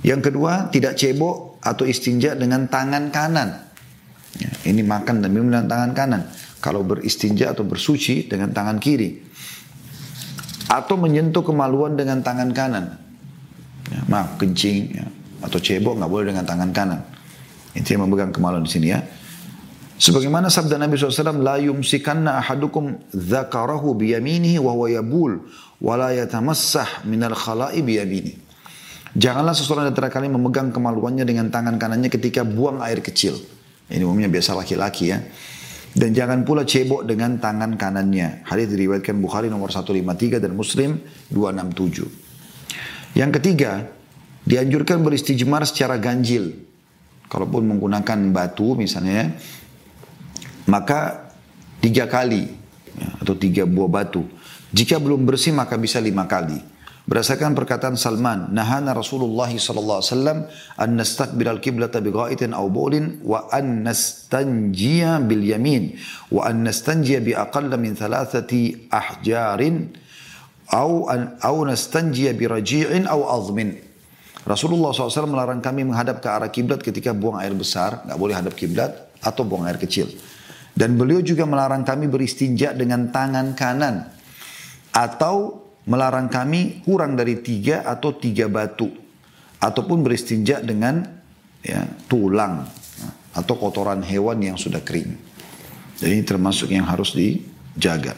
Yang 0.06 0.30
kedua, 0.30 0.70
tidak 0.70 0.94
cebok 0.94 1.58
atau 1.58 1.84
istinja 1.90 2.38
dengan 2.38 2.70
tangan 2.70 3.10
kanan. 3.10 3.66
Ya, 4.38 4.50
ini 4.70 4.86
makan 4.86 5.26
dan 5.26 5.34
minum 5.34 5.50
dengan 5.50 5.66
tangan 5.66 5.90
kanan. 5.90 6.22
Kalau 6.62 6.86
beristinja 6.86 7.50
atau 7.50 7.66
bersuci 7.66 8.30
dengan 8.30 8.54
tangan 8.54 8.78
kiri. 8.78 9.26
Atau 10.70 10.94
menyentuh 11.02 11.42
kemaluan 11.42 11.98
dengan 11.98 12.22
tangan 12.22 12.54
kanan. 12.54 13.09
Maaf, 14.10 14.36
kencing 14.42 14.90
ya, 14.90 15.06
atau 15.46 15.62
cebok 15.62 15.94
nggak 16.02 16.10
boleh 16.10 16.34
dengan 16.34 16.42
tangan 16.42 16.70
kanan. 16.74 17.00
Yang 17.78 18.02
memegang 18.02 18.34
kemaluan 18.34 18.66
di 18.66 18.72
sini 18.74 18.90
ya. 18.90 18.98
Sebagaimana 20.00 20.48
sabda 20.48 20.80
Nabi 20.80 20.96
SAW, 20.96 21.44
La 21.44 21.60
yumsikanna 21.60 22.40
ahadukum 22.40 22.98
dhakarahu 23.14 23.94
biyaminihi 23.94 24.58
wa 24.58 24.72
huwa 24.72 24.88
yabul, 24.90 25.44
wa 25.78 25.94
la 25.94 26.10
yatamassah 26.16 27.04
minal. 27.04 27.36
Janganlah 29.10 29.54
seseorang 29.54 29.90
antara 29.90 30.08
kalian 30.08 30.40
memegang 30.40 30.72
kemaluannya 30.72 31.26
dengan 31.28 31.52
tangan 31.52 31.76
kanannya 31.76 32.08
ketika 32.08 32.42
buang 32.42 32.80
air 32.80 33.04
kecil. 33.04 33.36
Ini 33.90 34.00
umumnya 34.06 34.30
biasa 34.30 34.56
laki-laki 34.56 35.10
ya. 35.10 35.18
Dan 35.90 36.14
jangan 36.14 36.46
pula 36.46 36.62
cebok 36.62 37.02
dengan 37.02 37.42
tangan 37.42 37.74
kanannya. 37.74 38.46
Hadis 38.46 38.70
diriwayatkan 38.70 39.18
Bukhari 39.18 39.50
nomor 39.50 39.74
153 39.74 40.38
dan 40.38 40.54
Muslim 40.54 41.02
267. 41.28 43.18
Yang 43.18 43.30
ketiga, 43.42 43.90
dianjurkan 44.44 45.00
beristijmar 45.04 45.64
secara 45.68 46.00
ganjil. 46.00 46.66
Kalaupun 47.30 47.62
menggunakan 47.62 48.34
batu 48.34 48.74
misalnya, 48.74 49.30
maka 50.66 51.30
tiga 51.78 52.10
kali 52.10 52.42
ya, 52.98 53.08
atau 53.22 53.38
tiga 53.38 53.62
buah 53.66 53.86
batu. 53.86 54.26
Jika 54.74 54.98
belum 54.98 55.26
bersih 55.26 55.54
maka 55.54 55.78
bisa 55.78 56.02
lima 56.02 56.26
kali. 56.26 56.58
Berdasarkan 57.10 57.58
perkataan 57.58 57.98
Salman, 57.98 58.54
nahana 58.54 58.94
Rasulullah 58.94 59.50
sallallahu 59.50 59.98
alaihi 59.98 60.12
wasallam 60.14 60.38
an 60.78 60.90
al-qiblata 61.58 61.98
bi 61.98 62.14
gha'itin 62.14 62.54
aw 62.54 62.70
bawlin 62.70 63.18
wa 63.26 63.50
an 63.50 63.82
nastanjiya 63.82 65.18
bil 65.26 65.42
yamin 65.42 65.98
wa 66.30 66.46
an 66.46 66.62
nastanjiya 66.62 67.18
bi 67.18 67.34
aqalla 67.34 67.74
min 67.82 67.98
thalathati 67.98 68.86
ahjarin 68.94 69.90
aw 70.70 71.10
an 71.10 71.34
aw 71.42 71.56
nastanjiya 71.66 72.30
bi 72.38 72.46
raji'in 72.46 73.10
aw 73.10 73.26
azmin. 73.42 73.89
Rasulullah 74.48 74.96
SAW 74.96 75.28
melarang 75.28 75.60
kami 75.60 75.84
menghadap 75.84 76.24
ke 76.24 76.28
arah 76.28 76.48
kiblat 76.48 76.80
ketika 76.80 77.12
buang 77.12 77.36
air 77.40 77.52
besar, 77.52 78.04
nggak 78.08 78.18
boleh 78.18 78.34
hadap 78.36 78.56
kiblat 78.56 79.12
atau 79.20 79.44
buang 79.44 79.68
air 79.68 79.76
kecil. 79.76 80.08
Dan 80.72 80.96
beliau 80.96 81.20
juga 81.20 81.44
melarang 81.44 81.84
kami 81.84 82.08
beristinja 82.08 82.72
dengan 82.72 83.12
tangan 83.12 83.52
kanan. 83.52 84.08
Atau 84.96 85.66
melarang 85.84 86.32
kami 86.32 86.80
kurang 86.86 87.20
dari 87.20 87.42
tiga 87.44 87.84
atau 87.84 88.16
tiga 88.16 88.48
batu. 88.48 88.88
Ataupun 89.60 90.00
beristinja 90.00 90.64
dengan 90.64 91.04
ya, 91.60 91.84
tulang. 92.08 92.64
Atau 93.36 93.60
kotoran 93.60 94.00
hewan 94.00 94.40
yang 94.40 94.56
sudah 94.56 94.80
kering. 94.80 95.14
Jadi 96.00 96.10
ini 96.16 96.24
termasuk 96.24 96.72
yang 96.72 96.88
harus 96.88 97.12
dijaga. 97.12 98.16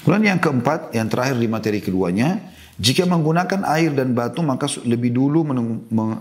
Kemudian 0.00 0.38
yang 0.38 0.40
keempat, 0.40 0.96
yang 0.96 1.12
terakhir 1.12 1.36
di 1.36 1.48
materi 1.50 1.84
keduanya, 1.84 2.55
jika 2.76 3.08
menggunakan 3.08 3.64
air 3.72 3.96
dan 3.96 4.12
batu 4.12 4.44
maka 4.44 4.68
lebih 4.84 5.16
dulu 5.16 5.48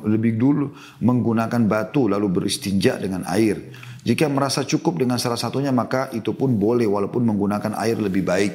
lebih 0.08 0.40
dulu 0.40 0.72
menggunakan 1.04 1.68
batu 1.68 2.08
lalu 2.08 2.32
beristinja 2.32 2.96
dengan 2.96 3.28
air. 3.28 3.60
Jika 4.06 4.32
merasa 4.32 4.64
cukup 4.64 5.02
dengan 5.02 5.20
salah 5.20 5.36
satunya 5.36 5.76
maka 5.76 6.08
itu 6.16 6.32
pun 6.32 6.56
boleh 6.56 6.88
walaupun 6.88 7.28
menggunakan 7.28 7.76
air 7.76 8.00
lebih 8.00 8.24
baik. 8.24 8.54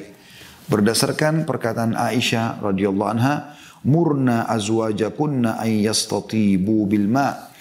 Berdasarkan 0.65 1.43
perkataan 1.43 1.93
Aisyah 1.93 2.63
radhiyallahu 2.63 3.11
anha, 3.11 3.53
murna 3.83 4.47
azwajakunna 4.47 5.59
ay 5.59 5.85
yastatibu 5.85 6.87
bil 6.87 7.05
ma' 7.11 7.51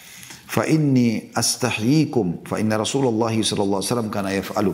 fa 0.47 0.64
inni 0.70 1.35
astahyikum 1.35 2.47
fa 2.47 2.62
inna 2.62 2.78
Rasulullah 2.78 3.35
sallallahu 3.35 3.80
alaihi 3.82 3.90
wasallam 3.90 4.11
kana 4.14 4.30
yaf'alu. 4.35 4.73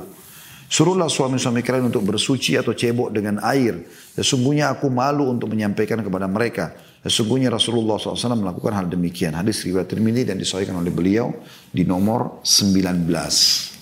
Suruhlah 0.66 1.06
suami-suami 1.06 1.62
kalian 1.62 1.94
untuk 1.94 2.02
bersuci 2.02 2.58
atau 2.58 2.74
cebok 2.74 3.14
dengan 3.14 3.38
air. 3.46 3.86
Sesungguhnya 4.18 4.74
aku 4.74 4.90
malu 4.90 5.30
untuk 5.30 5.54
menyampaikan 5.54 6.02
kepada 6.02 6.26
mereka. 6.26 6.74
Sesungguhnya 7.06 7.54
Rasulullah 7.54 8.02
SAW 8.02 8.34
melakukan 8.34 8.74
hal 8.74 8.86
demikian. 8.90 9.38
Hadis 9.38 9.62
riwayat 9.62 9.86
Tirmidzi 9.86 10.26
dan 10.26 10.42
disahihkan 10.42 10.74
oleh 10.74 10.90
beliau 10.90 11.30
di 11.70 11.86
nomor 11.86 12.42
19. 12.42 13.06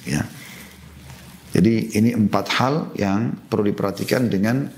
Ya. 0.05 0.29
Jadi 1.57 1.97
ini 1.97 2.13
empat 2.13 2.47
hal 2.61 2.93
yang 3.01 3.33
perlu 3.49 3.73
diperhatikan 3.73 4.29
dengan 4.29 4.69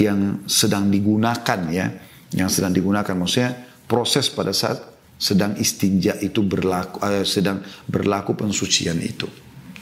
yang 0.00 0.48
sedang 0.48 0.88
digunakan 0.88 1.60
ya, 1.68 1.92
yang 2.32 2.48
sedang 2.48 2.72
digunakan 2.72 3.12
maksudnya 3.12 3.68
proses 3.84 4.32
pada 4.32 4.56
saat 4.56 4.80
sedang 5.20 5.52
istinja 5.60 6.16
itu 6.16 6.40
berlaku, 6.40 6.96
eh, 7.04 7.28
sedang 7.28 7.60
berlaku 7.84 8.32
pensucian 8.40 8.96
itu. 9.04 9.28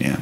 Ya. 0.03 0.19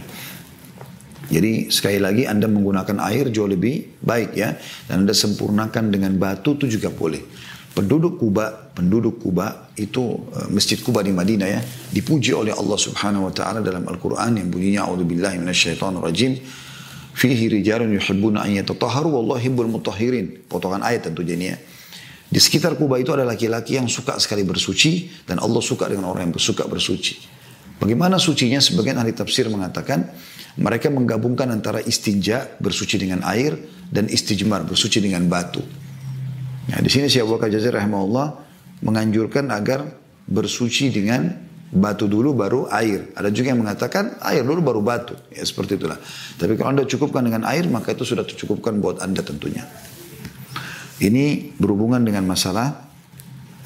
Jadi 1.28 1.68
sekali 1.68 2.00
lagi 2.00 2.25
Anda 2.25 2.49
menggunakan 2.49 3.04
air 3.04 3.28
jauh 3.28 3.49
lebih 3.49 4.00
baik 4.00 4.32
ya, 4.32 4.56
dan 4.88 5.04
Anda 5.04 5.12
sempurnakan 5.12 5.92
dengan 5.92 6.16
batu 6.16 6.56
itu 6.56 6.80
juga 6.80 6.88
boleh. 6.88 7.20
Penduduk 7.76 8.18
Kuba, 8.18 8.73
penduduk 8.75 9.23
Kuba 9.23 9.70
itu 9.76 10.02
uh, 10.35 10.49
Masjid 10.50 10.80
Kuba 10.80 11.04
di 11.04 11.12
Madinah 11.12 11.47
ya, 11.47 11.61
dipuji 11.92 12.32
oleh 12.32 12.50
Allah 12.50 12.78
Subhanahu 12.80 13.28
wa 13.28 13.32
taala 13.32 13.61
dalam 13.61 13.87
Al-Qur'an 13.87 14.35
yang 14.40 14.49
bunyinya 14.49 14.88
a'udzubillahi 14.88 15.37
minasyaitonir 15.38 16.02
rajim. 16.02 16.40
Fihi 17.18 17.50
rijalun 17.50 17.92
yuhibbuna 17.99 18.47
an 18.47 18.50
yatatahharu 18.54 19.11
wallahu 19.11 19.68
mutahhirin. 19.68 20.49
Potongan 20.49 20.87
ayat 20.87 21.11
tentu 21.11 21.26
ini 21.26 21.50
ya. 21.50 21.58
Di 22.28 22.40
sekitar 22.40 22.76
Kuba 22.78 23.00
itu 23.00 23.11
ada 23.11 23.26
laki-laki 23.26 23.75
yang 23.75 23.90
suka 23.90 24.20
sekali 24.23 24.47
bersuci 24.47 25.25
dan 25.26 25.42
Allah 25.42 25.58
suka 25.64 25.90
dengan 25.90 26.12
orang 26.12 26.30
yang 26.30 26.38
suka 26.38 26.68
bersuci. 26.68 27.18
Bagaimana 27.78 28.23
sucinya? 28.23 28.58
Sebagian 28.58 28.99
ahli 28.99 29.14
tafsir 29.14 29.47
mengatakan 29.50 30.12
mereka 30.59 30.91
menggabungkan 30.91 31.49
antara 31.55 31.79
istinja 31.83 32.59
bersuci 32.59 32.99
dengan 32.99 33.23
air 33.23 33.55
dan 33.88 34.11
istijmar 34.11 34.67
bersuci 34.67 34.99
dengan 34.99 35.25
batu. 35.31 35.62
Nah, 36.69 36.79
di 36.83 36.91
sini 36.91 37.09
Syekh 37.09 37.25
Abu 37.25 37.38
Bakar 37.38 37.49
rahimahullah 37.55 38.29
menganjurkan 38.85 39.49
agar 39.55 39.88
bersuci 40.29 40.93
dengan 40.93 41.49
batu 41.73 42.09
dulu 42.09 42.37
baru 42.37 42.61
air. 42.69 43.12
Ada 43.17 43.33
juga 43.33 43.57
yang 43.57 43.61
mengatakan 43.65 44.21
air 44.25 44.45
dulu 44.45 44.61
baru 44.61 44.81
batu. 44.85 45.15
Ya 45.33 45.45
seperti 45.45 45.81
itulah. 45.81 45.97
Tapi 46.37 46.57
kalau 46.57 46.77
Anda 46.77 46.85
cukupkan 46.85 47.25
dengan 47.25 47.49
air 47.49 47.65
maka 47.69 47.97
itu 47.97 48.05
sudah 48.05 48.25
tercukupkan 48.25 48.77
buat 48.81 49.00
Anda 49.00 49.25
tentunya. 49.25 49.65
Ini 50.99 51.55
berhubungan 51.55 52.03
dengan 52.03 52.27
masalah 52.27 52.91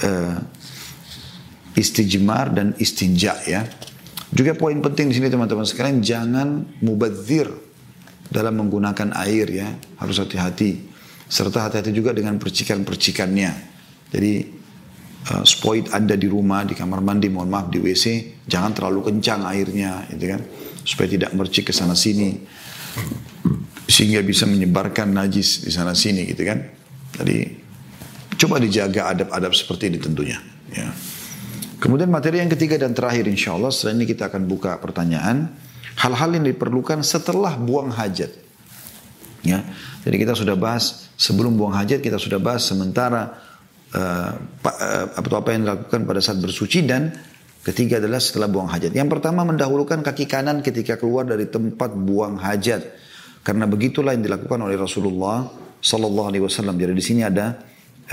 uh, 0.04 0.36
istijmar 1.72 2.52
dan 2.52 2.76
istinja 2.76 3.40
ya. 3.48 3.64
Juga 4.32 4.56
poin 4.56 4.80
penting 4.80 5.12
di 5.12 5.14
sini 5.20 5.28
teman-teman 5.28 5.68
sekalian 5.68 6.00
jangan 6.00 6.64
mubadzir 6.80 7.52
dalam 8.32 8.56
menggunakan 8.64 9.12
air 9.28 9.46
ya. 9.52 9.68
Harus 10.00 10.24
hati-hati. 10.24 10.88
Serta 11.28 11.68
hati-hati 11.68 11.92
juga 11.92 12.16
dengan 12.16 12.40
percikan-percikannya. 12.40 13.52
Jadi 14.08 14.32
uh, 15.32 15.44
spoit 15.44 15.92
Anda 15.92 16.16
di 16.16 16.28
rumah, 16.28 16.64
di 16.64 16.72
kamar 16.76 17.04
mandi, 17.04 17.28
mohon 17.28 17.52
maaf 17.52 17.68
di 17.68 17.78
WC, 17.78 18.04
jangan 18.48 18.72
terlalu 18.76 19.12
kencang 19.12 19.44
airnya, 19.48 20.08
gitu 20.12 20.24
kan, 20.28 20.40
supaya 20.82 21.08
tidak 21.08 21.30
mercik 21.32 21.70
ke 21.70 21.72
sana 21.72 21.96
sini, 21.96 22.36
sehingga 23.88 24.20
bisa 24.20 24.44
menyebarkan 24.44 25.12
najis 25.12 25.64
di 25.64 25.70
sana 25.72 25.96
sini, 25.96 26.28
gitu 26.28 26.42
kan. 26.44 26.58
Jadi 27.16 27.36
coba 28.36 28.58
dijaga 28.58 29.12
adab-adab 29.16 29.52
seperti 29.56 29.92
ini 29.92 29.98
tentunya. 30.00 30.38
Ya. 30.72 30.88
Kemudian 31.82 32.06
materi 32.14 32.38
yang 32.38 32.46
ketiga 32.46 32.78
dan 32.78 32.94
terakhir 32.94 33.26
insya 33.26 33.58
Allah 33.58 33.74
setelah 33.74 33.98
ini 33.98 34.06
kita 34.06 34.30
akan 34.30 34.46
buka 34.46 34.78
pertanyaan. 34.78 35.50
Hal-hal 35.98 36.30
yang 36.38 36.46
diperlukan 36.46 37.02
setelah 37.02 37.58
buang 37.58 37.90
hajat. 37.90 38.30
Ya, 39.42 39.66
jadi 40.06 40.22
kita 40.22 40.38
sudah 40.38 40.54
bahas 40.54 41.10
sebelum 41.18 41.58
buang 41.58 41.74
hajat 41.74 41.98
kita 41.98 42.22
sudah 42.22 42.38
bahas 42.38 42.62
sementara 42.62 43.34
uh, 43.90 44.30
apa 45.18 45.48
yang 45.50 45.66
dilakukan 45.66 46.06
pada 46.06 46.22
saat 46.22 46.38
bersuci 46.38 46.86
dan 46.86 47.10
ketiga 47.66 47.98
adalah 47.98 48.22
setelah 48.22 48.46
buang 48.46 48.70
hajat. 48.70 48.94
Yang 48.94 49.18
pertama 49.18 49.42
mendahulukan 49.42 50.06
kaki 50.06 50.30
kanan 50.30 50.62
ketika 50.62 50.94
keluar 50.94 51.26
dari 51.26 51.50
tempat 51.50 51.98
buang 51.98 52.38
hajat 52.38 52.94
karena 53.42 53.66
begitulah 53.66 54.14
yang 54.14 54.22
dilakukan 54.22 54.62
oleh 54.62 54.78
Rasulullah 54.78 55.50
Sallallahu 55.82 56.30
Alaihi 56.30 56.46
Wasallam. 56.46 56.78
Jadi 56.78 56.94
di 56.94 57.02
sini 57.02 57.26
ada 57.26 57.58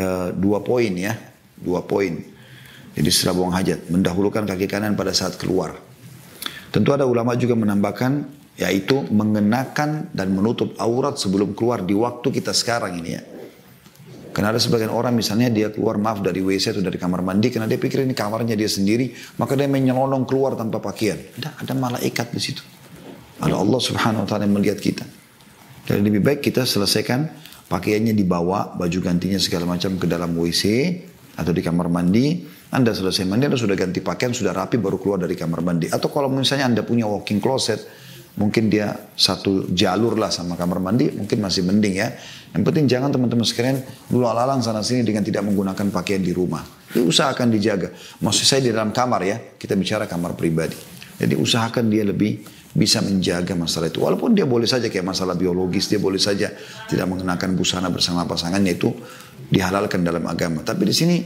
uh, 0.02 0.34
dua 0.34 0.66
poin 0.66 0.90
ya, 0.98 1.14
dua 1.62 1.86
poin. 1.86 2.38
Jadi 3.00 3.10
setelah 3.15 3.36
buang 3.39 3.56
hajat 3.56 3.88
mendahulukan 3.88 4.44
kaki 4.44 4.68
kanan 4.68 5.00
pada 5.00 5.15
saat 5.15 5.39
keluar. 5.39 5.72
Tentu 6.68 6.91
ada 6.91 7.08
ulama 7.08 7.32
juga 7.39 7.56
menambahkan 7.56 8.27
yaitu 8.60 9.08
mengenakan 9.08 10.12
dan 10.12 10.36
menutup 10.36 10.75
aurat 10.75 11.15
sebelum 11.15 11.56
keluar 11.56 11.79
di 11.79 11.96
waktu 11.96 12.27
kita 12.27 12.51
sekarang 12.51 13.00
ini 13.00 13.12
ya. 13.15 13.24
Karena 14.36 14.51
ada 14.51 14.60
sebagian 14.60 14.91
orang 14.91 15.15
misalnya 15.15 15.48
dia 15.48 15.72
keluar 15.72 15.96
maaf 15.96 16.20
dari 16.20 16.44
WC 16.44 16.75
atau 16.75 16.84
dari 16.84 17.00
kamar 17.00 17.24
mandi 17.24 17.48
karena 17.50 17.72
dia 17.72 17.79
pikir 17.79 18.03
ini 18.03 18.12
kamarnya 18.12 18.60
dia 18.60 18.68
sendiri, 18.68 19.15
maka 19.39 19.56
dia 19.56 19.72
menyelonong 19.72 20.27
keluar 20.27 20.60
tanpa 20.60 20.84
pakaian. 20.84 21.18
Ada, 21.39 21.56
ada 21.56 21.74
malaikat 21.79 22.36
di 22.36 22.41
situ. 22.44 22.62
Ada 23.39 23.56
Allah 23.56 23.79
Subhanahu 23.79 24.24
wa 24.24 24.27
taala 24.27 24.44
yang 24.44 24.60
melihat 24.60 24.77
kita. 24.84 25.08
Jadi 25.88 26.03
lebih 26.03 26.20
baik 26.20 26.44
kita 26.44 26.68
selesaikan 26.68 27.32
pakaiannya 27.72 28.12
dibawa, 28.12 28.75
baju 28.75 29.00
gantinya 29.00 29.39
segala 29.39 29.65
macam 29.65 29.96
ke 29.96 30.06
dalam 30.06 30.36
WC 30.36 30.63
atau 31.39 31.56
di 31.56 31.63
kamar 31.63 31.88
mandi, 31.88 32.59
Anda 32.70 32.94
selesai 32.94 33.26
mandi, 33.26 33.50
Anda 33.50 33.58
sudah 33.58 33.74
ganti 33.74 33.98
pakaian, 33.98 34.30
sudah 34.30 34.54
rapi, 34.54 34.78
baru 34.78 35.02
keluar 35.02 35.18
dari 35.18 35.34
kamar 35.34 35.66
mandi. 35.66 35.90
Atau 35.90 36.14
kalau 36.14 36.30
misalnya 36.30 36.70
Anda 36.70 36.82
punya 36.86 37.10
walking 37.10 37.42
closet, 37.42 37.82
mungkin 38.38 38.70
dia 38.70 38.94
satu 39.18 39.74
jalur 39.74 40.14
lah 40.14 40.30
sama 40.30 40.54
kamar 40.54 40.78
mandi, 40.78 41.10
mungkin 41.10 41.42
masih 41.42 41.66
mending 41.66 41.98
ya. 41.98 42.14
Yang 42.54 42.64
penting 42.70 42.86
jangan 42.86 43.10
teman-teman 43.10 43.42
sekalian 43.42 43.82
dulu 44.06 44.30
alalang 44.30 44.62
sana 44.62 44.86
sini 44.86 45.02
dengan 45.02 45.26
tidak 45.26 45.50
menggunakan 45.50 45.90
pakaian 45.90 46.22
di 46.22 46.30
rumah. 46.30 46.62
Itu 46.94 47.10
usahakan 47.10 47.50
dijaga. 47.50 47.90
Maksud 48.22 48.46
saya 48.46 48.62
di 48.62 48.70
dalam 48.70 48.94
kamar 48.94 49.22
ya, 49.26 49.38
kita 49.58 49.74
bicara 49.74 50.06
kamar 50.06 50.38
pribadi. 50.38 50.78
Jadi 51.18 51.34
usahakan 51.36 51.90
dia 51.90 52.06
lebih 52.06 52.46
bisa 52.70 53.02
menjaga 53.02 53.58
masalah 53.58 53.90
itu. 53.90 54.06
Walaupun 54.06 54.38
dia 54.38 54.46
boleh 54.46 54.70
saja 54.70 54.94
kayak 54.94 55.10
masalah 55.10 55.34
biologis, 55.34 55.90
dia 55.90 55.98
boleh 55.98 56.22
saja 56.22 56.54
tidak 56.86 57.06
mengenakan 57.10 57.58
busana 57.58 57.90
bersama 57.90 58.30
pasangannya 58.30 58.78
itu 58.78 58.94
dihalalkan 59.50 60.06
dalam 60.06 60.22
agama. 60.30 60.62
Tapi 60.62 60.86
di 60.86 60.94
sini 60.94 61.18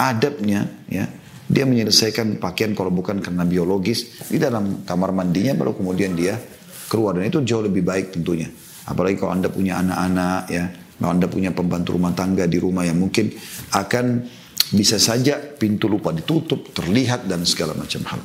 adabnya 0.00 0.64
ya 0.88 1.04
dia 1.50 1.66
menyelesaikan 1.66 2.38
pakaian 2.38 2.72
kalau 2.78 2.94
bukan 2.94 3.18
karena 3.18 3.42
biologis 3.42 4.22
di 4.30 4.38
dalam 4.38 4.86
kamar 4.86 5.10
mandinya 5.10 5.52
baru 5.58 5.74
kemudian 5.74 6.14
dia 6.14 6.38
keluar. 6.86 7.18
Dan 7.18 7.26
itu 7.26 7.42
jauh 7.42 7.66
lebih 7.66 7.82
baik 7.82 8.14
tentunya. 8.14 8.46
Apalagi 8.86 9.18
kalau 9.18 9.34
anda 9.34 9.50
punya 9.50 9.82
anak-anak 9.82 10.42
ya 10.48 10.64
kalau 11.00 11.16
anda 11.16 11.26
punya 11.26 11.50
pembantu 11.50 11.98
rumah 11.98 12.14
tangga 12.14 12.44
di 12.46 12.58
rumah 12.62 12.86
yang 12.86 13.02
mungkin 13.02 13.34
akan 13.74 14.26
bisa 14.70 15.02
saja 15.02 15.40
pintu 15.40 15.90
lupa 15.90 16.14
ditutup 16.14 16.70
terlihat 16.70 17.26
dan 17.26 17.42
segala 17.42 17.74
macam 17.74 18.06
hal 18.06 18.20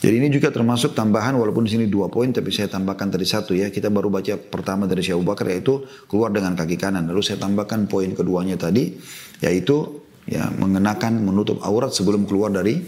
jadi 0.00 0.16
ini 0.16 0.32
juga 0.32 0.48
termasuk 0.48 0.96
tambahan 0.96 1.36
walaupun 1.36 1.68
di 1.68 1.76
sini 1.76 1.84
dua 1.84 2.08
poin 2.08 2.32
tapi 2.32 2.48
saya 2.48 2.72
tambahkan 2.72 3.12
tadi 3.12 3.28
satu 3.28 3.52
ya. 3.52 3.68
Kita 3.68 3.92
baru 3.92 4.08
baca 4.08 4.32
pertama 4.40 4.88
dari 4.88 5.04
Syekh 5.04 5.20
Abu 5.20 5.28
Bakar 5.28 5.52
yaitu 5.52 5.84
keluar 6.08 6.32
dengan 6.32 6.56
kaki 6.56 6.80
kanan. 6.80 7.04
Lalu 7.04 7.20
saya 7.20 7.36
tambahkan 7.36 7.84
poin 7.84 8.08
keduanya 8.16 8.56
tadi 8.56 8.96
yaitu 9.44 10.00
ya 10.24 10.48
mengenakan 10.56 11.20
menutup 11.20 11.60
aurat 11.60 11.92
sebelum 11.92 12.24
keluar 12.24 12.48
dari 12.48 12.80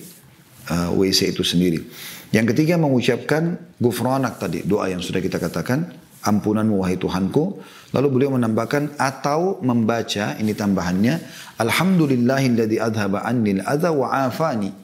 uh, 0.73 0.89
eh, 0.89 0.91
WC 0.97 1.37
itu 1.37 1.45
sendiri. 1.45 1.85
Yang 2.33 2.57
ketiga 2.57 2.81
mengucapkan 2.81 3.61
gufranak 3.77 4.41
tadi 4.41 4.65
doa 4.65 4.89
yang 4.89 5.05
sudah 5.05 5.21
kita 5.21 5.37
katakan 5.37 5.93
ampunanmu 6.25 6.81
wahai 6.81 6.97
Tuhanku. 6.97 7.61
Lalu 7.93 8.09
beliau 8.09 8.41
menambahkan 8.41 8.97
atau 8.97 9.61
membaca 9.61 10.41
ini 10.41 10.57
tambahannya 10.57 11.21
alhamdulillahilladzi 11.61 12.81
adhaba 12.81 13.21
annil 13.21 13.61
adza 13.69 13.93
wa 13.93 14.09
afani. 14.09 14.82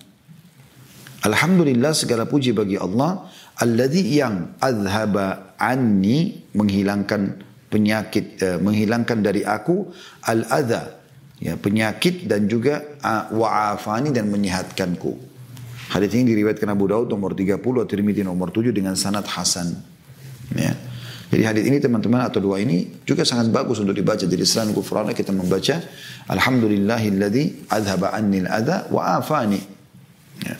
Alhamdulillah 1.28 1.92
segala 1.92 2.24
puji 2.24 2.56
bagi 2.56 2.80
Allah 2.80 3.28
alladzi 3.60 4.02
yang 4.16 4.56
adhaba 4.64 5.54
anni 5.60 6.48
menghilangkan 6.56 7.44
penyakit 7.68 8.40
uh, 8.40 8.56
menghilangkan 8.64 9.20
dari 9.20 9.44
aku 9.44 9.92
al 10.24 10.48
adha 10.48 10.98
ya 11.36 11.60
penyakit 11.60 12.24
dan 12.24 12.48
juga 12.48 12.80
uh, 13.04 13.28
wa'afani 13.30 14.10
dan 14.10 14.32
menyehatkanku. 14.32 15.28
Hadis 15.88 16.12
ini 16.16 16.36
diriwayatkan 16.36 16.68
Abu 16.68 16.84
Daud 16.84 17.08
nomor 17.08 17.32
30 17.32 17.60
Tirmidzi 17.60 18.20
nomor 18.20 18.52
7 18.52 18.76
dengan 18.76 18.92
sanad 18.92 19.24
hasan. 19.24 19.72
Ya. 20.52 20.76
Jadi 21.28 21.42
hadis 21.44 21.64
ini 21.68 21.76
teman-teman 21.76 22.24
atau 22.24 22.40
dua 22.40 22.56
ini 22.56 23.04
juga 23.04 23.20
sangat 23.20 23.52
bagus 23.52 23.84
untuk 23.84 23.92
dibaca. 23.92 24.24
Jadi 24.24 24.44
selain 24.48 24.72
kufrana 24.72 25.12
kita 25.12 25.28
membaca 25.28 25.76
Alhamdulillahilladzi 26.24 27.68
adhaba 27.68 28.16
annil 28.16 28.48
adha 28.48 28.88
wa 28.88 29.20
afani. 29.20 29.60
Ya. 30.40 30.56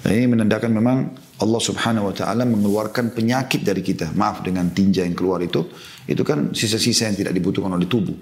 Dan 0.00 0.16
ini 0.16 0.26
menandakan 0.32 0.70
memang 0.72 0.98
Allah 1.40 1.60
subhanahu 1.60 2.08
wa 2.08 2.14
ta'ala 2.16 2.48
mengeluarkan 2.48 3.12
penyakit 3.12 3.60
dari 3.60 3.84
kita. 3.84 4.16
Maaf 4.16 4.40
dengan 4.40 4.72
tinja 4.72 5.04
yang 5.04 5.12
keluar 5.12 5.44
itu. 5.44 5.68
Itu 6.08 6.24
kan 6.24 6.56
sisa-sisa 6.56 7.08
yang 7.12 7.16
tidak 7.20 7.36
dibutuhkan 7.36 7.72
oleh 7.72 7.84
tubuh. 7.84 8.16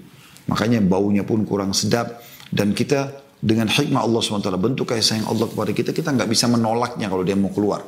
Makanya 0.51 0.83
baunya 0.83 1.23
pun 1.23 1.47
kurang 1.47 1.71
sedap. 1.71 2.19
Dan 2.51 2.75
kita 2.75 3.11
dengan 3.39 3.71
hikmah 3.71 4.03
Allah 4.03 4.19
SWT 4.19 4.51
bentuk 4.59 4.91
kasih 4.91 5.05
sayang 5.05 5.27
Allah 5.31 5.47
kepada 5.47 5.71
kita. 5.71 5.89
Kita 5.95 6.11
nggak 6.11 6.27
bisa 6.27 6.51
menolaknya 6.51 7.07
kalau 7.07 7.23
dia 7.23 7.39
mau 7.39 7.51
keluar. 7.55 7.79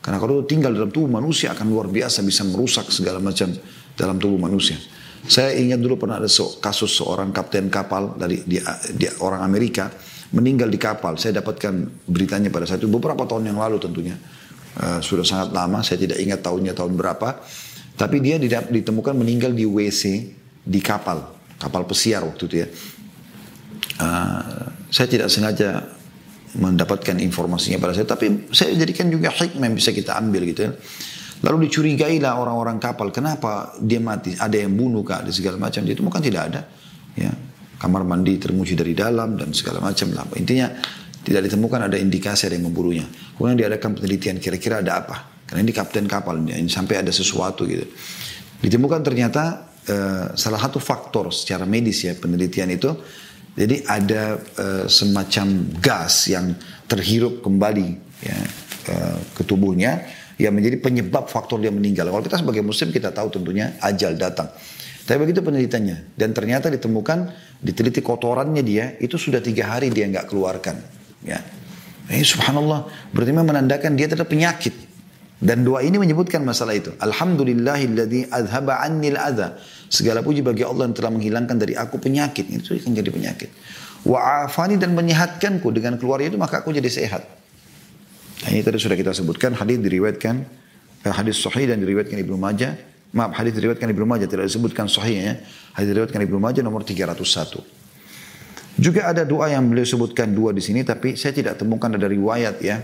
Karena 0.00 0.16
kalau 0.16 0.46
tinggal 0.46 0.72
dalam 0.72 0.88
tubuh 0.94 1.10
manusia 1.10 1.52
akan 1.52 1.66
luar 1.68 1.90
biasa 1.90 2.24
bisa 2.24 2.46
merusak 2.46 2.88
segala 2.88 3.18
macam 3.20 3.52
dalam 3.98 4.16
tubuh 4.16 4.40
manusia. 4.40 4.78
Saya 5.20 5.52
ingat 5.52 5.84
dulu 5.84 6.00
pernah 6.00 6.16
ada 6.16 6.30
kasus 6.64 6.96
seorang 6.96 7.28
kapten 7.36 7.68
kapal 7.68 8.16
dari 8.16 8.40
dia, 8.48 8.64
dia 8.96 9.12
orang 9.20 9.44
Amerika 9.44 9.92
meninggal 10.30 10.70
di 10.70 10.78
kapal. 10.78 11.18
Saya 11.18 11.42
dapatkan 11.42 12.06
beritanya 12.06 12.48
pada 12.50 12.66
saat 12.66 12.82
itu 12.82 12.90
beberapa 12.90 13.26
tahun 13.26 13.50
yang 13.50 13.58
lalu 13.58 13.82
tentunya. 13.82 14.16
Uh, 14.78 15.02
sudah 15.02 15.26
sangat 15.26 15.50
lama, 15.50 15.82
saya 15.82 15.98
tidak 15.98 16.22
ingat 16.22 16.40
tahunnya 16.46 16.72
tahun 16.74 16.94
berapa. 16.94 17.42
Tapi 17.98 18.16
dia 18.22 18.40
ditemukan 18.70 19.12
meninggal 19.12 19.52
di 19.52 19.66
WC 19.66 20.02
di 20.64 20.80
kapal, 20.80 21.36
kapal 21.58 21.84
pesiar 21.84 22.24
waktu 22.24 22.42
itu 22.46 22.56
ya. 22.64 22.68
Uh, 24.00 24.72
saya 24.88 25.06
tidak 25.10 25.28
sengaja 25.28 25.84
mendapatkan 26.56 27.14
informasinya 27.20 27.78
pada 27.78 27.94
saya, 27.94 28.06
tapi 28.08 28.50
saya 28.50 28.74
jadikan 28.74 29.06
juga 29.06 29.30
hikmah 29.30 29.70
yang 29.70 29.76
bisa 29.76 29.94
kita 29.94 30.18
ambil 30.18 30.46
gitu 30.48 30.70
ya. 30.70 30.72
Lalu 31.40 31.68
dicurigailah 31.68 32.36
orang-orang 32.36 32.76
kapal, 32.76 33.08
kenapa 33.08 33.72
dia 33.80 33.96
mati? 33.96 34.36
Ada 34.36 34.60
yang 34.60 34.76
bunuh 34.76 35.00
kah? 35.00 35.24
Ada 35.24 35.32
segala 35.32 35.56
macam. 35.56 35.80
Dia 35.88 35.96
temukan 35.96 36.20
tidak 36.20 36.52
ada. 36.52 36.68
Ya, 37.16 37.32
kamar 37.80 38.04
mandi 38.04 38.36
terkunci 38.36 38.76
dari 38.76 38.92
dalam 38.92 39.40
dan 39.40 39.56
segala 39.56 39.80
macam 39.80 40.12
lah. 40.12 40.28
Intinya 40.36 40.68
tidak 41.24 41.48
ditemukan 41.48 41.88
ada 41.88 41.96
indikasi 41.96 42.52
ada 42.52 42.60
yang 42.60 42.68
memburunya. 42.68 43.08
Kemudian 43.08 43.56
diadakan 43.56 43.96
penelitian 43.96 44.36
kira-kira 44.36 44.84
ada 44.84 45.00
apa. 45.00 45.16
Karena 45.48 45.64
ini 45.64 45.72
kapten 45.72 46.04
kapal 46.04 46.44
ini 46.44 46.68
sampai 46.68 47.00
ada 47.00 47.08
sesuatu 47.08 47.64
gitu. 47.64 47.88
Ditemukan 48.60 49.00
ternyata 49.00 49.72
uh, 49.88 50.36
salah 50.36 50.60
satu 50.60 50.76
faktor 50.76 51.32
secara 51.32 51.64
medis 51.64 52.04
ya 52.04 52.12
penelitian 52.14 52.68
itu. 52.70 52.92
Jadi 53.50 53.82
ada 53.82 54.38
uh, 54.38 54.86
semacam 54.86 55.46
gas 55.82 56.30
yang 56.30 56.54
terhirup 56.86 57.42
kembali 57.42 57.88
ya, 58.22 58.38
uh, 58.94 59.18
ke 59.34 59.42
tubuhnya 59.42 60.06
yang 60.38 60.56
menjadi 60.56 60.80
penyebab 60.80 61.28
faktor 61.28 61.60
dia 61.60 61.74
meninggal. 61.74 62.08
Kalau 62.08 62.24
kita 62.24 62.40
sebagai 62.40 62.62
muslim 62.64 62.88
kita 62.94 63.12
tahu 63.12 63.28
tentunya 63.28 63.76
ajal 63.82 64.16
datang. 64.16 64.48
Tapi 65.10 65.26
begitu 65.26 65.42
penelitiannya. 65.42 66.14
Dan 66.14 66.30
ternyata 66.30 66.70
ditemukan, 66.70 67.34
diteliti 67.58 67.98
kotorannya 67.98 68.62
dia, 68.62 68.94
itu 69.02 69.18
sudah 69.18 69.42
tiga 69.42 69.66
hari 69.66 69.90
dia 69.90 70.06
nggak 70.06 70.30
keluarkan. 70.30 70.78
Ya. 71.26 71.42
Eh, 72.06 72.22
subhanallah. 72.22 73.10
Berarti 73.10 73.34
memang 73.34 73.50
menandakan 73.50 73.98
dia 73.98 74.06
terhadap 74.06 74.30
penyakit. 74.30 74.70
Dan 75.42 75.66
doa 75.66 75.82
ini 75.82 75.98
menyebutkan 75.98 76.46
masalah 76.46 76.78
itu. 76.78 76.94
Alhamdulillahilladzi 77.02 78.30
adhaba 78.30 78.86
annil 78.86 79.18
adha. 79.18 79.58
Segala 79.90 80.22
puji 80.22 80.46
bagi 80.46 80.62
Allah 80.62 80.86
yang 80.86 80.94
telah 80.94 81.10
menghilangkan 81.10 81.58
dari 81.58 81.74
aku 81.74 81.98
penyakit. 81.98 82.46
Itu 82.46 82.78
akan 82.78 82.94
jadi 82.94 83.10
penyakit. 83.10 83.50
Wa 84.06 84.46
afani 84.46 84.78
dan 84.78 84.94
menyehatkanku 84.94 85.74
dengan 85.74 85.98
keluarnya 85.98 86.30
itu 86.30 86.38
maka 86.38 86.62
aku 86.62 86.70
jadi 86.70 86.86
sehat. 86.86 87.26
Nah, 88.46 88.48
ini 88.54 88.62
tadi 88.62 88.78
sudah 88.78 88.94
kita 88.94 89.10
sebutkan 89.10 89.58
hadis 89.58 89.82
diriwayatkan 89.82 90.34
eh, 91.02 91.12
hadis 91.12 91.42
sahih 91.42 91.66
dan 91.66 91.82
diriwayatkan 91.82 92.14
Ibnu 92.14 92.38
Majah 92.38 92.89
Maaf, 93.10 93.34
hadis 93.34 93.58
diriwayatkan 93.58 93.90
Ibnu 93.90 94.06
Majah 94.06 94.30
tidak 94.30 94.46
disebutkan 94.46 94.86
sahihnya. 94.86 95.42
Hadis 95.74 95.90
diriwayatkan 95.90 96.22
Ibnu 96.22 96.38
Majah 96.38 96.62
nomor 96.62 96.86
301. 96.86 97.58
Juga 98.78 99.10
ada 99.10 99.26
doa 99.26 99.50
yang 99.50 99.66
beliau 99.66 99.82
sebutkan 99.82 100.30
dua 100.30 100.54
di 100.54 100.62
sini 100.62 100.86
tapi 100.86 101.18
saya 101.18 101.34
tidak 101.34 101.58
temukan 101.58 101.90
ada 101.90 102.06
riwayat 102.06 102.62
ya. 102.62 102.78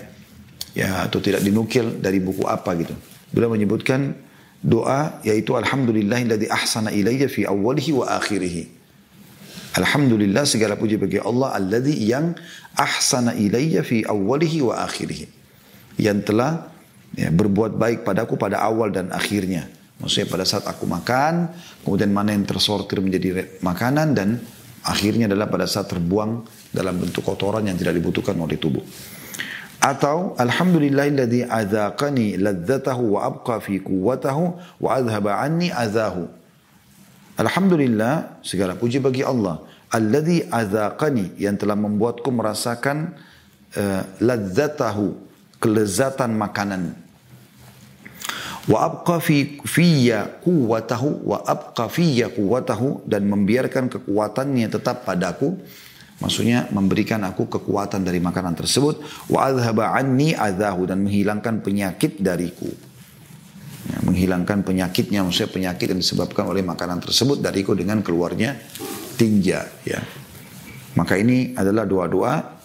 Ya 0.77 1.07
atau 1.07 1.23
tidak 1.23 1.41
dinukil 1.41 2.03
dari 2.03 2.21
buku 2.21 2.45
apa 2.45 2.75
gitu. 2.77 2.93
Beliau 3.33 3.55
menyebutkan 3.55 4.13
doa 4.61 5.23
yaitu 5.23 5.55
alhamdulillahilladzi 5.57 6.51
ahsana 6.51 6.93
ilayya 6.93 7.31
fi 7.31 7.47
awwalihi 7.47 7.91
wa 7.97 8.19
akhirih. 8.19 8.67
Alhamdulillah 9.79 10.45
segala 10.49 10.75
puji 10.75 10.99
bagi 10.99 11.21
Allah 11.21 11.55
alladzi 11.55 11.97
yang 11.97 12.35
ahsana 12.75 13.33
ilayya 13.39 13.87
fi 13.87 14.03
awwalihi 14.05 14.59
wa 14.67 14.85
akhirih. 14.85 15.29
Yang 15.97 16.19
telah 16.29 16.69
ya, 17.17 17.33
berbuat 17.33 17.79
baik 17.79 18.05
padaku 18.05 18.37
pada 18.37 18.61
awal 18.61 18.93
dan 18.93 19.09
akhirnya. 19.15 19.76
Maksudnya 19.97 20.29
pada 20.29 20.45
saat 20.45 20.69
aku 20.69 20.85
makan, 20.85 21.49
kemudian 21.81 22.13
mana 22.13 22.37
yang 22.37 22.45
tersortir 22.45 23.01
menjadi 23.01 23.59
makanan 23.65 24.13
dan 24.13 24.29
akhirnya 24.85 25.25
adalah 25.27 25.49
pada 25.49 25.65
saat 25.65 25.89
terbuang 25.89 26.45
dalam 26.69 27.01
bentuk 27.01 27.25
kotoran 27.25 27.65
yang 27.65 27.81
tidak 27.81 27.97
dibutuhkan 27.97 28.37
oleh 28.37 28.61
tubuh. 28.61 28.85
Atau 29.81 30.37
alhamdulillahilladzi 30.37 31.49
adzaqani 31.49 32.37
ladzatahu 32.37 33.17
wa 33.17 33.21
abqa 33.25 33.61
fi 33.65 33.81
quwwatahu 33.81 34.43
wa 34.85 34.89
adhaba 34.93 35.41
anni 35.41 35.73
adzahu. 35.73 36.29
Alhamdulillah 37.37 38.41
segala 38.41 38.77
puji 38.77 39.01
bagi 39.01 39.21
Allah 39.25 39.61
alladzi 39.93 40.45
adzaqani 40.49 41.39
yang 41.41 41.57
telah 41.57 41.79
membuatku 41.79 42.29
merasakan 42.33 43.15
uh, 43.77 44.03
ladzatahu 44.21 45.15
kelezatan 45.63 46.35
makanan 46.37 47.06
wa 48.67 48.79
abqa 48.83 49.23
fi 49.23 49.63
fiyya 49.63 50.43
quwwatahu 50.43 51.23
wa 51.27 51.39
abqa 51.47 51.87
dan 53.07 53.23
membiarkan 53.31 53.87
kekuatannya 53.87 54.67
tetap 54.67 55.07
padaku 55.07 55.55
maksudnya 56.21 56.69
memberikan 56.73 57.23
aku 57.29 57.47
kekuatan 57.47 58.05
dari 58.05 58.21
makanan 58.21 58.57
tersebut. 58.57 59.01
Wa 59.29 59.53
adhaba 59.53 59.93
anni 59.93 60.33
adahu 60.33 60.89
dan 60.89 61.05
menghilangkan 61.05 61.61
penyakit 61.61 62.21
dariku. 62.21 62.69
Ya, 63.87 64.03
menghilangkan 64.03 64.67
penyakitnya 64.67 65.23
maksudnya 65.23 65.53
penyakit 65.53 65.87
yang 65.95 66.01
disebabkan 66.03 66.51
oleh 66.51 66.65
makanan 66.67 66.99
tersebut 66.99 67.39
dariku 67.39 67.77
dengan 67.79 68.03
keluarnya 68.03 68.59
tinja 69.15 69.63
ya. 69.87 70.03
Maka 70.99 71.21
ini 71.21 71.55
adalah 71.55 71.87
doa-doa 71.87 72.57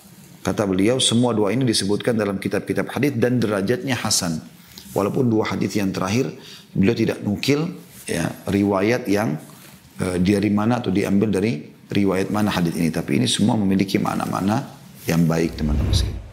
kata 0.41 0.63
beliau 0.65 0.97
semua 0.97 1.35
doa 1.35 1.53
ini 1.53 1.61
disebutkan 1.61 2.17
dalam 2.17 2.41
kitab-kitab 2.41 2.89
hadis 2.89 3.13
dan 3.19 3.37
derajatnya 3.37 3.93
hasan. 3.93 4.41
Walaupun 4.91 5.31
dua 5.31 5.55
hadis 5.55 5.75
yang 5.75 5.91
terakhir 5.95 6.31
beliau 6.75 6.95
tidak 6.95 7.23
nukil 7.23 7.75
ya 8.07 8.27
riwayat 8.47 9.07
yang 9.07 9.39
e, 9.99 10.19
dari 10.19 10.51
mana 10.51 10.79
atau 10.83 10.91
diambil 10.91 11.31
dari 11.31 11.63
riwayat 11.91 12.31
mana 12.31 12.51
hadis 12.51 12.75
ini 12.75 12.87
tapi 12.91 13.19
ini 13.19 13.27
semua 13.27 13.59
memiliki 13.59 13.99
makna-makna 13.99 14.67
yang 15.07 15.27
baik 15.27 15.59
teman-teman 15.59 15.91
sekalian. 15.91 16.30